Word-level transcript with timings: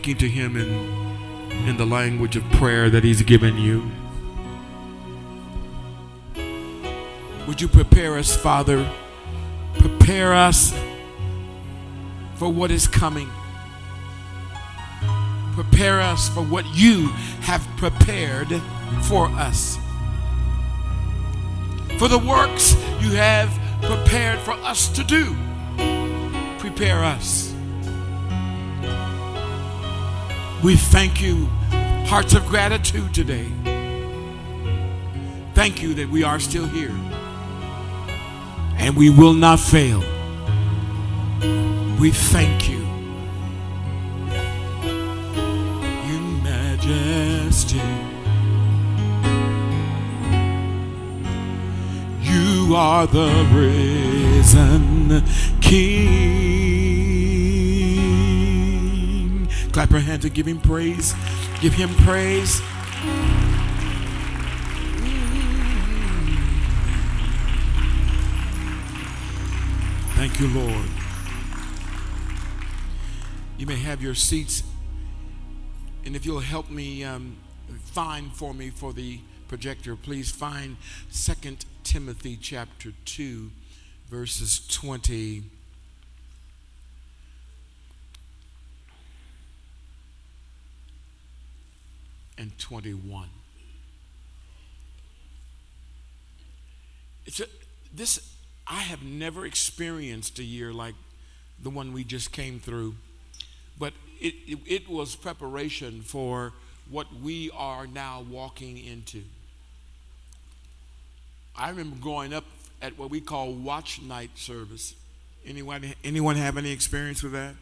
speaking 0.00 0.16
to 0.16 0.28
Him 0.30 0.56
in, 0.56 1.68
in 1.68 1.76
the 1.76 1.84
language 1.84 2.34
of 2.34 2.42
prayer 2.52 2.88
that 2.88 3.04
He's 3.04 3.20
given 3.20 3.58
you. 3.58 3.90
Would 7.46 7.60
you 7.60 7.68
prepare 7.68 8.16
us, 8.16 8.34
Father? 8.34 8.90
Prepare 9.74 10.32
us 10.32 10.72
for 12.36 12.48
what 12.48 12.70
is 12.70 12.88
coming. 12.88 13.28
Prepare 15.52 16.00
us 16.00 16.30
for 16.30 16.44
what 16.44 16.64
you 16.74 17.08
have 17.42 17.60
prepared 17.76 18.48
for 19.02 19.26
us. 19.26 19.76
For 21.98 22.08
the 22.08 22.18
works 22.26 22.72
you 23.02 23.10
have 23.10 23.50
prepared 23.82 24.38
for 24.38 24.52
us 24.52 24.88
to 24.96 25.04
do. 25.04 25.36
Prepare 26.58 27.04
us. 27.04 27.49
We 30.62 30.76
thank 30.76 31.22
you, 31.22 31.46
hearts 32.06 32.34
of 32.34 32.46
gratitude 32.46 33.14
today. 33.14 33.48
Thank 35.54 35.82
you 35.82 35.94
that 35.94 36.10
we 36.10 36.22
are 36.22 36.38
still 36.38 36.66
here 36.66 36.94
and 38.76 38.94
we 38.94 39.08
will 39.08 39.32
not 39.32 39.58
fail. 39.58 40.00
We 41.98 42.10
thank 42.10 42.68
you. 42.68 42.80
In 46.12 46.42
majesty, 46.42 47.80
you 52.20 52.74
are 52.74 53.06
the 53.06 53.48
risen 53.54 55.24
King. 55.62 56.79
Clap 59.80 59.92
your 59.92 60.00
hands 60.00 60.26
and 60.26 60.34
give 60.34 60.44
him 60.44 60.60
praise. 60.60 61.14
Give 61.62 61.72
him 61.72 61.88
praise. 62.04 62.60
Thank 70.16 70.38
you, 70.38 70.48
Lord. 70.48 70.86
You 73.56 73.64
may 73.64 73.76
have 73.76 74.02
your 74.02 74.14
seats. 74.14 74.62
And 76.04 76.14
if 76.14 76.26
you'll 76.26 76.40
help 76.40 76.68
me 76.68 77.02
um, 77.02 77.38
find 77.86 78.30
for 78.34 78.52
me 78.52 78.68
for 78.68 78.92
the 78.92 79.20
projector, 79.48 79.96
please 79.96 80.30
find 80.30 80.76
2 81.10 81.56
Timothy 81.84 82.36
chapter 82.36 82.92
2, 83.06 83.50
verses 84.10 84.60
20. 84.68 85.44
And 92.40 92.58
21. 92.58 93.28
It's 97.26 97.38
a, 97.38 97.44
this 97.94 98.34
I 98.66 98.80
have 98.80 99.02
never 99.02 99.44
experienced 99.44 100.38
a 100.38 100.42
year 100.42 100.72
like 100.72 100.94
the 101.62 101.68
one 101.68 101.92
we 101.92 102.02
just 102.02 102.32
came 102.32 102.58
through, 102.58 102.94
but 103.78 103.92
it, 104.18 104.32
it, 104.46 104.58
it, 104.66 104.88
was 104.88 105.16
preparation 105.16 106.00
for 106.00 106.54
what 106.88 107.08
we 107.22 107.50
are 107.54 107.86
now 107.86 108.24
walking 108.30 108.78
into. 108.78 109.22
I 111.54 111.68
remember 111.68 111.96
growing 112.00 112.32
up 112.32 112.44
at 112.80 112.98
what 112.98 113.10
we 113.10 113.20
call 113.20 113.52
watch 113.52 114.00
night 114.00 114.30
service. 114.36 114.94
Anyone, 115.44 115.92
anyone 116.02 116.36
have 116.36 116.56
any 116.56 116.72
experience 116.72 117.22
with 117.22 117.32
that? 117.32 117.54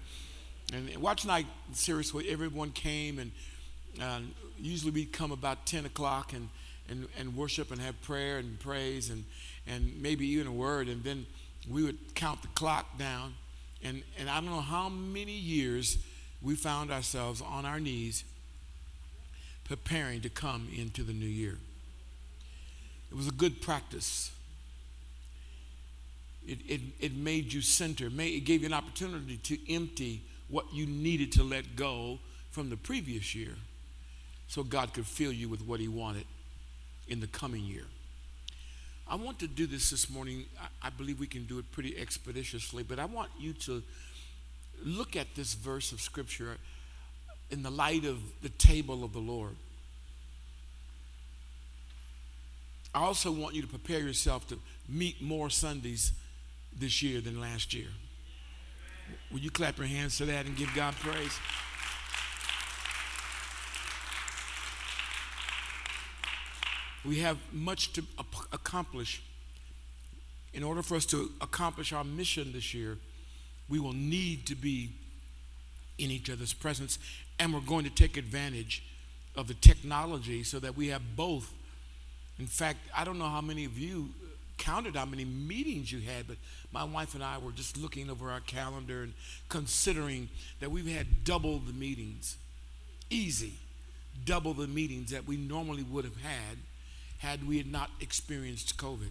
And 0.73 0.97
watch 0.99 1.27
night 1.27 1.47
seriously, 1.73 2.29
everyone 2.31 2.71
came 2.71 3.19
and 3.19 3.33
usually 4.59 4.91
we'd 4.91 5.13
come 5.13 5.33
about 5.33 5.67
10 5.67 5.87
o'clock 5.87 6.33
and, 6.33 6.49
and, 6.89 7.09
and 7.19 7.37
worship 7.37 7.71
and 7.71 7.81
have 7.81 8.01
prayer 8.03 8.39
and 8.39 8.59
praise 8.61 9.11
and, 9.11 9.25
and 9.67 10.01
maybe 10.01 10.27
even 10.27 10.47
a 10.47 10.53
word, 10.53 10.89
and 10.89 11.03
then 11.05 11.27
we 11.69 11.83
would 11.83 12.15
count 12.15 12.43
the 12.43 12.49
clock 12.49 12.99
down. 12.99 13.35
And, 13.83 14.03
and 14.19 14.29
I 14.29 14.41
don't 14.41 14.51
know 14.51 14.61
how 14.61 14.89
many 14.89 15.33
years 15.33 15.99
we 16.43 16.55
found 16.55 16.91
ourselves 16.91 17.43
on 17.43 17.65
our 17.65 17.81
knees 17.81 18.25
preparing 19.65 20.21
to 20.23 20.29
come 20.29 20.69
into 20.77 21.03
the 21.03 21.13
new 21.13 21.27
year. 21.27 21.59
It 23.11 23.17
was 23.17 23.29
a 23.29 23.33
good 23.33 23.61
practice. 23.61 24.31
It, 26.47 26.59
it, 26.67 26.81
it 27.01 27.15
made 27.15 27.53
you 27.53 27.61
center, 27.61 28.07
it 28.07 28.45
gave 28.45 28.63
you 28.63 28.67
an 28.67 28.73
opportunity 28.73 29.37
to 29.37 29.75
empty 29.75 30.23
what 30.49 30.73
you 30.73 30.87
needed 30.87 31.33
to 31.33 31.43
let 31.43 31.77
go 31.77 32.19
from 32.51 32.71
the 32.71 32.77
previous 32.77 33.35
year 33.35 33.55
so 34.49 34.65
God 34.65 34.93
could 34.95 35.07
fill 35.07 35.33
you 35.33 35.49
with 35.49 35.63
what 35.63 35.79
He 35.79 35.89
wanted 35.89 36.25
in 37.07 37.21
the 37.21 37.27
coming 37.27 37.63
year. 37.63 37.85
I 39.07 39.15
want 39.15 39.39
to 39.39 39.47
do 39.47 39.67
this 39.67 39.91
this 39.91 40.11
morning. 40.11 40.45
I, 40.83 40.91
believe 40.91 41.19
we 41.19 41.27
can 41.27 41.45
do 41.45 41.59
it 41.59 41.71
pretty 41.73 41.97
expeditiously, 41.97 42.83
but 42.83 42.99
I 42.99 43.07
want 43.07 43.31
you 43.39 43.55
to 43.55 43.83
look 44.85 45.17
at 45.17 45.35
this 45.35 45.55
verse 45.55 45.93
of 45.93 46.01
Scripture 46.01 46.59
in 47.51 47.63
the 47.63 47.71
light 47.71 48.05
of 48.05 48.19
the 48.43 48.51
table 48.51 49.05
of 49.05 49.13
the 49.15 49.19
Lord. 49.19 49.57
I 52.95 53.01
also 53.01 53.31
want 53.31 53.55
you 53.55 53.63
to 53.63 53.69
prepare 53.69 54.01
yourself 54.01 54.47
to 54.49 54.59
meet 54.89 55.23
more 55.23 55.49
Sundays 55.49 56.13
this 56.79 57.03
year 57.03 57.21
than 57.21 57.41
last 57.41 57.73
year. 57.73 57.89
Will 59.31 59.41
you 59.41 59.51
clap 59.51 59.79
your 59.79 59.87
hands 59.87 60.19
to 60.19 60.27
that 60.27 60.47
and 60.47 60.57
give 60.57 60.75
God 60.75 60.95
praise? 60.97 61.39
We 67.05 67.21
have 67.21 67.39
much 67.53 67.93
to 67.95 68.05
accomplish. 68.53 69.23
In 70.53 70.63
order 70.63 70.83
for 70.83 70.97
us 70.97 71.07
to 71.07 71.31
accomplish 71.41 71.93
our 71.93 72.05
mission 72.05 72.53
this 72.53 72.75
year, 72.75 72.99
we 73.69 73.79
will 73.79 73.93
need 73.93 74.47
to 74.47 74.55
be 74.55 74.93
in 75.99 76.11
each 76.11 76.31
other's 76.31 76.53
presence, 76.53 76.99
and 77.39 77.53
we're 77.53 77.61
going 77.61 77.85
to 77.85 77.91
take 77.91 78.17
advantage 78.17 78.83
of 79.37 79.49
the 79.49 79.55
technology 79.55 80.43
so 80.43 80.59
that 80.59 80.77
we 80.77 80.89
have 80.89 81.03
both. 81.17 81.53
In 82.39 82.47
fact, 82.47 82.79
I 82.97 83.05
don't 83.05 83.19
know 83.19 83.29
how 83.29 83.41
many 83.41 83.65
of 83.65 83.79
you 83.79 84.09
uh, 84.23 84.27
counted 84.59 84.97
how 84.97 85.05
many 85.05 85.25
meetings 85.25 85.93
you 85.93 86.01
had, 86.01 86.27
but 86.27 86.37
my 86.73 86.85
wife 86.85 87.15
and 87.15 87.23
I 87.23 87.39
were 87.39 87.53
just 87.53 87.77
looking 87.77 88.11
over 88.11 88.31
our 88.31 88.41
calendar 88.41 89.03
and 89.03 89.13
considering 89.49 90.29
that 90.61 90.71
we've 90.71 90.87
had 90.87 91.25
double 91.25 91.59
the 91.59 91.73
meetings, 91.73 92.37
easy, 93.11 93.55
double 94.25 94.55
the 94.55 94.67
meetings 94.67 95.11
that 95.11 95.27
we 95.27 95.37
normally 95.37 95.83
would 95.83 96.05
have 96.05 96.21
had 96.21 96.59
had 97.19 97.47
we 97.47 97.59
had 97.59 97.71
not 97.71 97.91
experienced 98.01 98.77
COVID. 98.77 99.11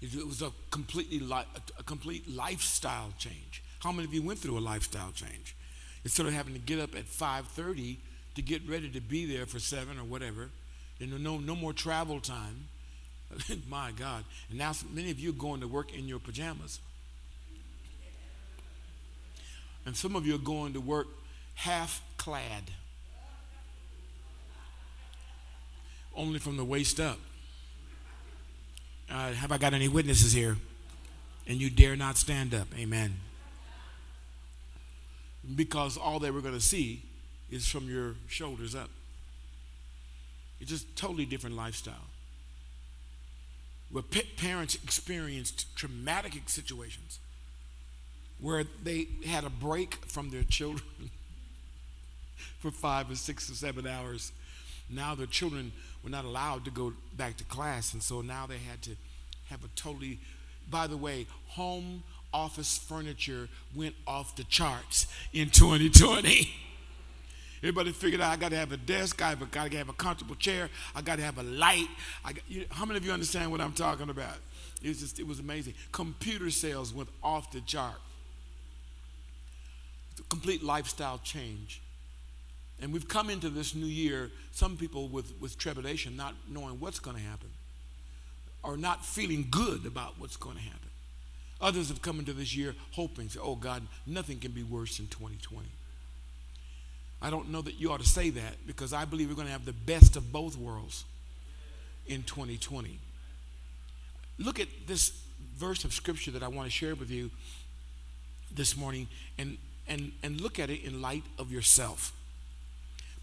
It 0.00 0.26
was 0.26 0.42
a 0.42 0.52
completely 0.70 1.18
li- 1.18 1.46
a 1.78 1.82
complete 1.82 2.28
lifestyle 2.30 3.12
change. 3.18 3.62
How 3.80 3.92
many 3.92 4.04
of 4.04 4.14
you 4.14 4.22
went 4.22 4.38
through 4.38 4.58
a 4.58 4.60
lifestyle 4.60 5.12
change? 5.12 5.56
Instead 6.04 6.26
of 6.26 6.32
having 6.32 6.52
to 6.52 6.60
get 6.60 6.78
up 6.78 6.94
at 6.94 7.06
5:30 7.06 7.98
to 8.34 8.42
get 8.42 8.68
ready 8.68 8.88
to 8.90 9.00
be 9.00 9.26
there 9.26 9.46
for 9.46 9.58
seven 9.58 9.98
or 9.98 10.04
whatever, 10.04 10.50
and 11.00 11.10
no 11.22 11.38
no 11.38 11.56
more 11.56 11.72
travel 11.72 12.20
time. 12.20 12.68
My 13.68 13.90
God! 13.92 14.24
And 14.50 14.58
now 14.58 14.72
many 14.92 15.10
of 15.10 15.18
you 15.18 15.30
are 15.30 15.40
going 15.40 15.60
to 15.60 15.68
work 15.68 15.92
in 15.92 16.06
your 16.06 16.20
pajamas, 16.20 16.80
and 19.84 19.96
some 19.96 20.14
of 20.14 20.26
you 20.26 20.34
are 20.36 20.38
going 20.38 20.74
to 20.74 20.80
work 20.80 21.08
half 21.54 22.02
clad. 22.18 22.70
Only 26.16 26.38
from 26.38 26.56
the 26.56 26.64
waist 26.64 27.00
up. 27.00 27.18
Uh, 29.10 29.32
have 29.32 29.52
I 29.52 29.58
got 29.58 29.72
any 29.74 29.88
witnesses 29.88 30.32
here? 30.32 30.56
And 31.46 31.60
you 31.60 31.70
dare 31.70 31.96
not 31.96 32.16
stand 32.16 32.54
up. 32.54 32.68
Amen. 32.76 33.16
Because 35.54 35.96
all 35.96 36.18
they 36.18 36.30
were 36.30 36.40
going 36.40 36.54
to 36.54 36.60
see 36.60 37.02
is 37.50 37.68
from 37.68 37.88
your 37.88 38.14
shoulders 38.26 38.74
up. 38.74 38.90
It's 40.60 40.70
just 40.70 40.96
totally 40.96 41.24
different 41.24 41.54
lifestyle. 41.54 41.94
Where 43.90 44.02
parents 44.36 44.74
experienced 44.74 45.76
traumatic 45.76 46.32
situations 46.46 47.20
where 48.40 48.64
they 48.82 49.08
had 49.24 49.44
a 49.44 49.50
break 49.50 49.94
from 50.06 50.30
their 50.30 50.42
children 50.42 50.82
for 52.58 52.70
five 52.70 53.10
or 53.10 53.14
six 53.14 53.50
or 53.50 53.54
seven 53.54 53.86
hours. 53.86 54.32
Now 54.88 55.14
the 55.14 55.26
children 55.26 55.72
were 56.02 56.10
not 56.10 56.24
allowed 56.24 56.64
to 56.64 56.70
go 56.70 56.92
back 57.16 57.36
to 57.38 57.44
class, 57.44 57.92
and 57.92 58.02
so 58.02 58.20
now 58.20 58.46
they 58.46 58.58
had 58.58 58.82
to 58.82 58.90
have 59.46 59.64
a 59.64 59.68
totally, 59.74 60.18
by 60.70 60.86
the 60.86 60.96
way, 60.96 61.26
home 61.48 62.02
office 62.32 62.78
furniture 62.78 63.48
went 63.74 63.94
off 64.06 64.36
the 64.36 64.44
charts 64.44 65.06
in 65.32 65.50
2020. 65.50 66.52
Everybody 67.62 67.92
figured 67.92 68.20
out 68.20 68.32
I 68.32 68.36
got 68.36 68.50
to 68.50 68.56
have 68.56 68.72
a 68.72 68.76
desk, 68.76 69.22
I 69.22 69.34
got 69.34 69.70
to 69.70 69.78
have 69.78 69.88
a 69.88 69.94
comfortable 69.94 70.34
chair, 70.34 70.68
I 70.94 71.00
got 71.00 71.16
to 71.16 71.22
have 71.22 71.38
a 71.38 71.42
light. 71.42 71.88
Got, 72.22 72.34
you 72.48 72.66
how 72.70 72.84
many 72.84 72.98
of 72.98 73.04
you 73.04 73.12
understand 73.12 73.50
what 73.50 73.60
I'm 73.60 73.72
talking 73.72 74.10
about? 74.10 74.36
It 74.82 74.88
was 74.88 75.00
just, 75.00 75.18
it 75.18 75.26
was 75.26 75.40
amazing. 75.40 75.74
Computer 75.90 76.50
sales 76.50 76.92
went 76.92 77.08
off 77.22 77.50
the 77.50 77.60
chart. 77.62 77.96
complete 80.28 80.62
lifestyle 80.62 81.18
change. 81.24 81.80
And 82.80 82.92
we've 82.92 83.08
come 83.08 83.30
into 83.30 83.48
this 83.48 83.74
new 83.74 83.86
year, 83.86 84.30
some 84.52 84.76
people 84.76 85.08
with, 85.08 85.32
with 85.40 85.56
trepidation, 85.56 86.16
not 86.16 86.34
knowing 86.48 86.78
what's 86.78 86.98
going 86.98 87.16
to 87.16 87.22
happen, 87.22 87.48
or 88.62 88.76
not 88.76 89.04
feeling 89.04 89.46
good 89.50 89.86
about 89.86 90.14
what's 90.18 90.36
going 90.36 90.56
to 90.56 90.62
happen. 90.62 90.90
Others 91.60 91.88
have 91.88 92.02
come 92.02 92.18
into 92.18 92.34
this 92.34 92.54
year 92.54 92.74
hoping, 92.92 93.28
say, 93.28 93.40
oh 93.42 93.54
God, 93.54 93.82
nothing 94.06 94.38
can 94.38 94.52
be 94.52 94.62
worse 94.62 94.98
than 94.98 95.06
2020. 95.06 95.66
I 97.22 97.30
don't 97.30 97.50
know 97.50 97.62
that 97.62 97.80
you 97.80 97.90
ought 97.90 98.00
to 98.00 98.08
say 98.08 98.28
that 98.30 98.66
because 98.66 98.92
I 98.92 99.06
believe 99.06 99.30
we're 99.30 99.36
going 99.36 99.46
to 99.46 99.52
have 99.52 99.64
the 99.64 99.72
best 99.72 100.16
of 100.16 100.32
both 100.32 100.56
worlds 100.56 101.04
in 102.06 102.22
2020. 102.24 102.98
Look 104.38 104.60
at 104.60 104.68
this 104.86 105.12
verse 105.56 105.84
of 105.84 105.94
scripture 105.94 106.30
that 106.32 106.42
I 106.42 106.48
want 106.48 106.66
to 106.66 106.70
share 106.70 106.94
with 106.94 107.10
you 107.10 107.30
this 108.54 108.76
morning 108.76 109.08
and, 109.38 109.56
and, 109.88 110.12
and 110.22 110.40
look 110.40 110.58
at 110.58 110.68
it 110.68 110.84
in 110.84 111.00
light 111.00 111.24
of 111.38 111.50
yourself. 111.50 112.12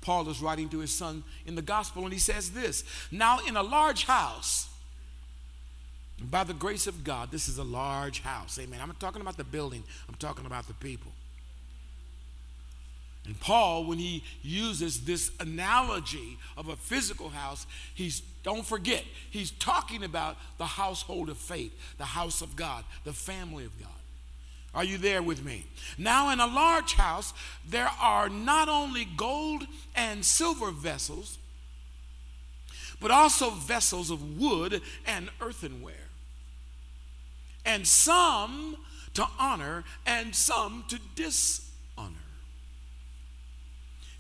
Paul 0.04 0.30
is 0.30 0.42
writing 0.42 0.68
to 0.70 0.80
his 0.80 0.94
son 0.94 1.24
in 1.46 1.56
the 1.56 1.62
gospel, 1.62 2.04
and 2.04 2.12
he 2.12 2.20
says 2.20 2.52
this 2.52 2.84
Now, 3.10 3.40
in 3.48 3.56
a 3.56 3.64
large 3.64 4.04
house, 4.04 4.68
by 6.22 6.44
the 6.44 6.54
grace 6.54 6.86
of 6.88 7.04
God, 7.04 7.32
this 7.32 7.48
is 7.48 7.58
a 7.58 7.64
large 7.64 8.22
house. 8.22 8.60
Amen. 8.60 8.80
I'm 8.82 8.90
not 8.90 9.00
talking 9.00 9.22
about 9.22 9.38
the 9.38 9.44
building, 9.44 9.84
I'm 10.08 10.16
talking 10.16 10.46
about 10.46 10.68
the 10.68 10.74
people. 10.76 11.12
And 13.26 13.40
Paul, 13.40 13.86
when 13.86 14.00
he 14.00 14.22
uses 14.42 15.06
this 15.06 15.32
analogy 15.40 16.38
of 16.58 16.68
a 16.68 16.76
physical 16.76 17.30
house, 17.30 17.66
he's, 17.96 18.20
don't 18.44 18.66
forget, 18.66 19.06
he's 19.32 19.52
talking 19.52 20.04
about 20.04 20.36
the 20.58 20.66
household 20.66 21.30
of 21.30 21.38
faith, 21.38 21.72
the 21.98 22.04
house 22.04 22.42
of 22.42 22.58
God, 22.58 22.84
the 23.06 23.14
family 23.14 23.64
of 23.64 23.80
God. 23.80 24.03
Are 24.74 24.84
you 24.84 24.98
there 24.98 25.22
with 25.22 25.44
me? 25.46 25.66
Now, 25.98 26.32
in 26.32 26.40
a 26.40 26.48
large 26.48 26.94
house, 26.94 27.34
there 27.68 27.90
are 28.02 28.28
not 28.30 28.70
only 28.70 29.06
gold 29.06 29.64
and 29.96 30.26
silver 30.26 30.72
vessels, 30.72 31.38
but 33.00 33.12
also 33.12 33.52
vessels 33.52 34.10
of 34.10 34.40
wood 34.40 34.82
and 35.06 35.30
earthenware. 35.42 36.10
And 37.66 37.86
some 37.86 38.78
to 39.14 39.28
honor 39.40 39.84
and 40.06 40.36
some 40.36 40.86
to 40.88 41.00
dishonor. 41.16 41.64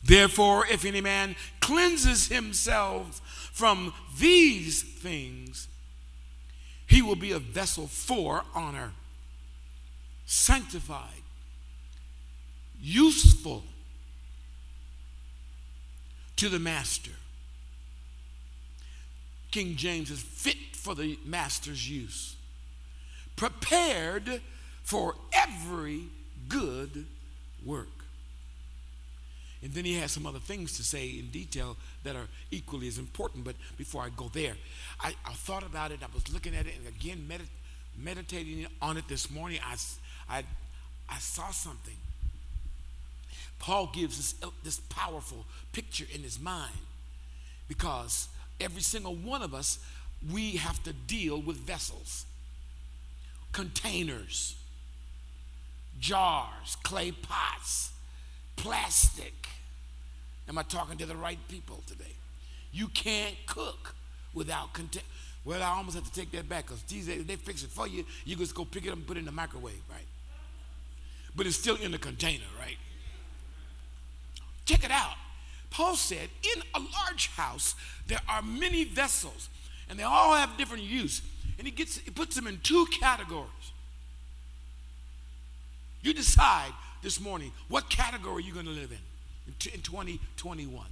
Therefore, 0.03 0.67
if 0.67 0.85
any 0.85 1.01
man 1.01 1.35
cleanses 1.61 2.27
himself 2.27 3.21
from 3.53 3.93
these 4.19 4.83
things, 4.83 5.67
he 6.85 7.01
will 7.01 7.15
be 7.15 7.31
a 7.31 7.39
vessel 7.39 7.87
for 7.87 8.43
honor, 8.53 8.91
sanctified, 10.33 11.21
useful 12.81 13.63
to 16.35 16.49
the 16.49 16.57
master. 16.57 17.11
King 19.51 19.75
James 19.75 20.09
is 20.09 20.21
fit 20.21 20.57
for 20.73 20.95
the 20.95 21.19
master's 21.23 21.87
use, 21.87 22.35
prepared 23.35 24.41
for 24.81 25.15
every 25.31 26.07
good 26.49 27.05
work. 27.63 27.87
And 29.61 29.71
then 29.71 29.85
he 29.85 29.97
has 29.99 30.11
some 30.11 30.25
other 30.25 30.39
things 30.39 30.75
to 30.77 30.83
say 30.83 31.07
in 31.07 31.29
detail 31.29 31.77
that 32.03 32.15
are 32.15 32.27
equally 32.49 32.87
as 32.87 32.97
important. 32.97 33.45
But 33.45 33.55
before 33.77 34.01
I 34.01 34.09
go 34.09 34.29
there, 34.33 34.55
I, 34.99 35.13
I 35.25 35.33
thought 35.33 35.63
about 35.63 35.91
it. 35.91 35.99
I 36.01 36.07
was 36.13 36.33
looking 36.33 36.55
at 36.55 36.65
it 36.65 36.73
and 36.75 36.87
again 36.87 37.25
medit- 37.29 37.47
meditating 37.97 38.65
on 38.81 38.97
it 38.97 39.07
this 39.07 39.31
morning. 39.31 39.59
I, 39.63 39.75
I, 40.29 40.43
I 41.09 41.17
saw 41.19 41.51
something. 41.51 41.97
Paul 43.59 43.89
gives 43.93 44.17
this, 44.17 44.51
this 44.63 44.79
powerful 44.89 45.45
picture 45.71 46.05
in 46.13 46.21
his 46.21 46.39
mind 46.39 46.73
because 47.67 48.27
every 48.59 48.81
single 48.81 49.15
one 49.15 49.41
of 49.41 49.53
us, 49.53 49.79
we 50.31 50.51
have 50.51 50.81
to 50.83 50.93
deal 50.93 51.41
with 51.41 51.57
vessels, 51.57 52.25
containers, 53.51 54.55
jars, 55.99 56.77
clay 56.83 57.11
pots 57.11 57.93
plastic. 58.55 59.33
Am 60.47 60.57
I 60.57 60.63
talking 60.63 60.97
to 60.97 61.05
the 61.05 61.15
right 61.15 61.39
people 61.47 61.83
today? 61.87 62.15
You 62.71 62.87
can't 62.87 63.35
cook 63.45 63.95
without 64.33 64.73
content. 64.73 65.05
Well, 65.45 65.61
I 65.61 65.67
almost 65.67 65.95
have 65.95 66.05
to 66.05 66.13
take 66.13 66.31
that 66.31 66.47
back 66.47 66.67
because 66.67 66.81
these 66.83 67.07
they, 67.07 67.17
they 67.17 67.35
fix 67.35 67.63
it 67.63 67.69
for 67.69 67.87
you. 67.87 68.05
You 68.25 68.35
just 68.35 68.55
go 68.55 68.65
pick 68.65 68.85
it 68.85 68.89
up 68.89 68.95
and 68.95 69.05
put 69.05 69.17
it 69.17 69.21
in 69.21 69.25
the 69.25 69.31
microwave, 69.31 69.81
right? 69.89 70.05
But 71.35 71.47
it's 71.47 71.55
still 71.55 71.75
in 71.75 71.91
the 71.91 71.97
container, 71.97 72.43
right? 72.59 72.77
Check 74.65 74.83
it 74.83 74.91
out. 74.91 75.15
Paul 75.71 75.95
said, 75.95 76.29
in 76.43 76.61
a 76.75 76.79
large 76.79 77.27
house, 77.29 77.75
there 78.07 78.21
are 78.29 78.41
many 78.41 78.83
vessels, 78.83 79.49
and 79.89 79.97
they 79.97 80.03
all 80.03 80.35
have 80.35 80.57
different 80.57 80.83
use. 80.83 81.21
And 81.57 81.67
he 81.67 81.71
gets 81.71 81.97
he 81.97 82.11
puts 82.11 82.35
them 82.35 82.47
in 82.47 82.59
two 82.61 82.85
categories. 82.99 83.49
You 86.01 86.13
decide 86.13 86.71
this 87.01 87.19
morning 87.19 87.51
what 87.69 87.89
category 87.89 88.43
you're 88.43 88.53
going 88.53 88.65
to 88.65 88.71
live 88.71 88.91
in 88.91 88.97
in 89.47 89.53
2021. 89.59 90.85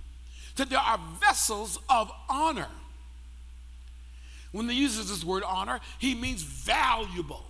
That 0.55 0.69
there 0.69 0.79
are 0.79 0.99
vessels 1.19 1.79
of 1.89 2.11
honor. 2.29 2.67
When 4.51 4.67
he 4.67 4.75
uses 4.75 5.09
this 5.09 5.23
word 5.23 5.43
honor, 5.43 5.79
he 5.99 6.13
means 6.13 6.43
valuable. 6.43 7.45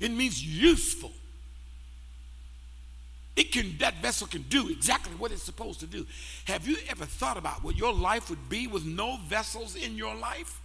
It 0.00 0.10
means 0.10 0.44
useful. 0.44 1.12
It 3.36 3.50
can 3.50 3.76
that 3.78 4.00
vessel 4.00 4.26
can 4.26 4.42
do 4.42 4.68
exactly 4.68 5.14
what 5.16 5.32
it's 5.32 5.42
supposed 5.42 5.80
to 5.80 5.86
do. 5.86 6.06
Have 6.44 6.68
you 6.68 6.76
ever 6.88 7.04
thought 7.04 7.36
about 7.36 7.64
what 7.64 7.76
your 7.76 7.92
life 7.92 8.30
would 8.30 8.48
be 8.48 8.66
with 8.66 8.84
no 8.84 9.18
vessels 9.26 9.74
in 9.74 9.96
your 9.96 10.14
life? 10.14 10.60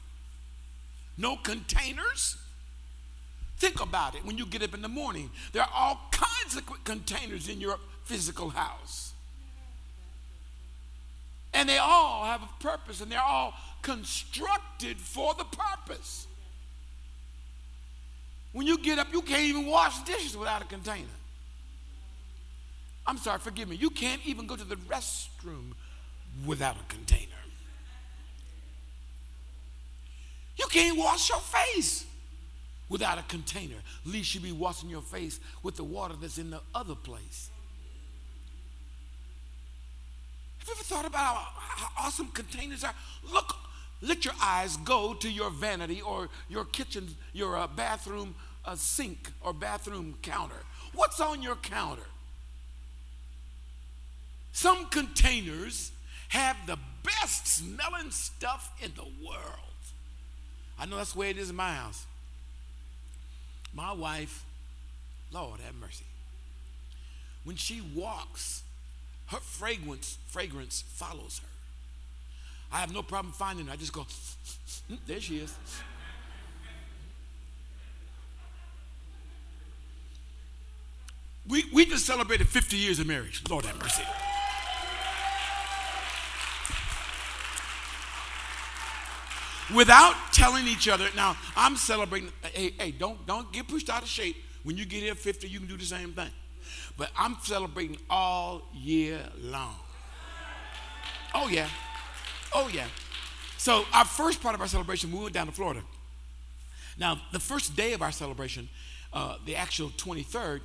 No 1.17 1.35
containers? 1.35 2.37
Think 3.57 3.81
about 3.81 4.15
it 4.15 4.23
when 4.23 4.37
you 4.37 4.45
get 4.45 4.63
up 4.63 4.73
in 4.73 4.81
the 4.81 4.87
morning. 4.87 5.31
There 5.51 5.63
are 5.63 5.69
all 5.73 5.99
kinds 6.11 6.55
of 6.55 6.83
containers 6.83 7.49
in 7.49 7.59
your 7.59 7.77
physical 8.05 8.49
house. 8.49 9.13
And 11.53 11.67
they 11.67 11.77
all 11.77 12.25
have 12.25 12.41
a 12.43 12.63
purpose 12.63 13.01
and 13.01 13.11
they're 13.11 13.19
all 13.19 13.53
constructed 13.81 14.97
for 14.97 15.33
the 15.33 15.43
purpose. 15.43 16.27
When 18.51 18.65
you 18.65 18.77
get 18.79 18.99
up, 18.99 19.07
you 19.11 19.21
can't 19.21 19.43
even 19.43 19.65
wash 19.67 19.99
dishes 20.03 20.35
without 20.35 20.61
a 20.61 20.65
container. 20.65 21.05
I'm 23.05 23.17
sorry, 23.17 23.39
forgive 23.39 23.69
me. 23.69 23.75
You 23.75 23.89
can't 23.89 24.21
even 24.25 24.47
go 24.47 24.55
to 24.55 24.63
the 24.63 24.75
restroom 24.75 25.73
without 26.45 26.75
a 26.75 26.93
container. 26.93 27.25
You 30.57 30.67
can't 30.69 30.97
wash 30.97 31.29
your 31.29 31.39
face 31.39 32.05
without 32.89 33.17
a 33.17 33.23
container. 33.23 33.75
At 34.05 34.11
least 34.11 34.35
you 34.35 34.41
be 34.41 34.51
washing 34.51 34.89
your 34.89 35.01
face 35.01 35.39
with 35.63 35.75
the 35.75 35.83
water 35.83 36.15
that's 36.19 36.37
in 36.37 36.49
the 36.49 36.61
other 36.75 36.95
place. 36.95 37.49
Have 40.59 40.67
you 40.67 40.73
ever 40.73 40.83
thought 40.83 41.05
about 41.05 41.35
how, 41.35 41.87
how 41.87 42.07
awesome 42.07 42.27
containers 42.27 42.83
are? 42.83 42.93
Look, 43.31 43.55
let 44.01 44.25
your 44.25 44.33
eyes 44.41 44.77
go 44.77 45.13
to 45.13 45.29
your 45.29 45.49
vanity 45.49 46.01
or 46.01 46.29
your 46.47 46.65
kitchen, 46.65 47.15
your 47.33 47.57
uh, 47.57 47.67
bathroom 47.67 48.35
uh, 48.65 48.75
sink 48.75 49.31
or 49.41 49.53
bathroom 49.53 50.15
counter. 50.21 50.63
What's 50.93 51.19
on 51.19 51.41
your 51.41 51.55
counter? 51.55 52.03
Some 54.51 54.87
containers 54.87 55.91
have 56.29 56.55
the 56.65 56.77
best 57.03 57.47
smelling 57.47 58.11
stuff 58.11 58.71
in 58.81 58.91
the 58.95 59.07
world. 59.25 59.43
I 60.77 60.85
know 60.85 60.97
that's 60.97 61.13
the 61.13 61.19
way 61.19 61.29
it 61.29 61.37
is 61.37 61.49
in 61.49 61.55
my 61.55 61.73
house. 61.73 62.05
My 63.73 63.91
wife, 63.91 64.45
Lord 65.31 65.59
have 65.59 65.75
mercy, 65.75 66.05
when 67.43 67.55
she 67.55 67.81
walks, 67.95 68.63
her 69.27 69.37
fragrance, 69.37 70.17
fragrance 70.27 70.83
follows 70.87 71.41
her. 71.43 71.48
I 72.71 72.77
have 72.77 72.93
no 72.93 73.01
problem 73.01 73.33
finding 73.33 73.67
her. 73.67 73.73
I 73.73 73.75
just 73.75 73.93
go, 73.93 74.01
mm, 74.01 74.97
there 75.07 75.19
she 75.19 75.39
is. 75.39 75.55
We, 81.47 81.65
we 81.73 81.85
just 81.85 82.05
celebrated 82.05 82.47
50 82.47 82.77
years 82.77 82.99
of 82.99 83.07
marriage. 83.07 83.41
Lord 83.49 83.65
have 83.65 83.79
mercy. 83.79 84.03
without 89.73 90.15
telling 90.31 90.67
each 90.67 90.87
other. 90.87 91.07
Now, 91.15 91.37
I'm 91.55 91.75
celebrating. 91.75 92.31
Hey, 92.43 92.73
hey, 92.77 92.91
don't 92.91 93.25
don't 93.25 93.51
get 93.51 93.67
pushed 93.67 93.89
out 93.89 94.01
of 94.01 94.07
shape. 94.07 94.35
When 94.63 94.77
you 94.77 94.85
get 94.85 95.01
here 95.01 95.15
50, 95.15 95.47
you 95.47 95.59
can 95.59 95.67
do 95.67 95.77
the 95.77 95.85
same 95.85 96.13
thing. 96.13 96.29
But 96.97 97.11
I'm 97.17 97.37
celebrating 97.41 97.97
all 98.09 98.63
year 98.73 99.19
long. 99.41 99.75
Oh 101.33 101.47
yeah. 101.47 101.67
Oh 102.53 102.69
yeah. 102.71 102.87
So 103.57 103.85
our 103.93 104.05
first 104.05 104.41
part 104.41 104.55
of 104.55 104.61
our 104.61 104.67
celebration, 104.67 105.11
we 105.11 105.19
went 105.19 105.33
down 105.33 105.47
to 105.47 105.51
Florida. 105.51 105.81
Now, 106.97 107.19
the 107.31 107.39
first 107.39 107.75
day 107.75 107.93
of 107.93 108.01
our 108.01 108.11
celebration, 108.11 108.69
uh, 109.13 109.37
the 109.45 109.55
actual 109.55 109.89
23rd, 109.89 110.61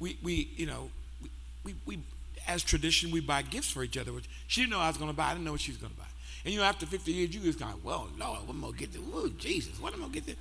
we, 0.00 0.18
we 0.22 0.50
you 0.56 0.66
know, 0.66 0.90
we, 1.22 1.30
we, 1.64 1.74
we, 1.86 1.98
as 2.46 2.62
tradition, 2.62 3.10
we 3.10 3.20
buy 3.20 3.42
gifts 3.42 3.70
for 3.70 3.82
each 3.82 3.96
other. 3.96 4.12
Which 4.12 4.28
she 4.46 4.60
didn't 4.62 4.72
know 4.72 4.80
I 4.80 4.88
was 4.88 4.96
going 4.96 5.10
to 5.10 5.16
buy. 5.16 5.26
I 5.26 5.32
didn't 5.32 5.44
know 5.44 5.52
what 5.52 5.60
she 5.60 5.72
was 5.72 5.78
going 5.78 5.92
to 5.92 5.98
buy. 5.98 6.06
And 6.44 6.52
you 6.52 6.60
know, 6.60 6.66
after 6.66 6.86
50 6.86 7.10
years, 7.10 7.34
you 7.34 7.40
just 7.40 7.58
kind 7.58 7.72
of, 7.72 7.84
well, 7.84 8.08
Lord, 8.18 8.40
what 8.46 8.50
am 8.50 8.58
I 8.58 8.60
going 8.62 8.72
to 8.74 8.78
get 8.78 8.92
this? 8.92 9.02
Oh, 9.12 9.28
Jesus, 9.38 9.80
what 9.80 9.94
am 9.94 10.00
I 10.00 10.02
going 10.02 10.12
to 10.12 10.20
get 10.20 10.26
this? 10.26 10.36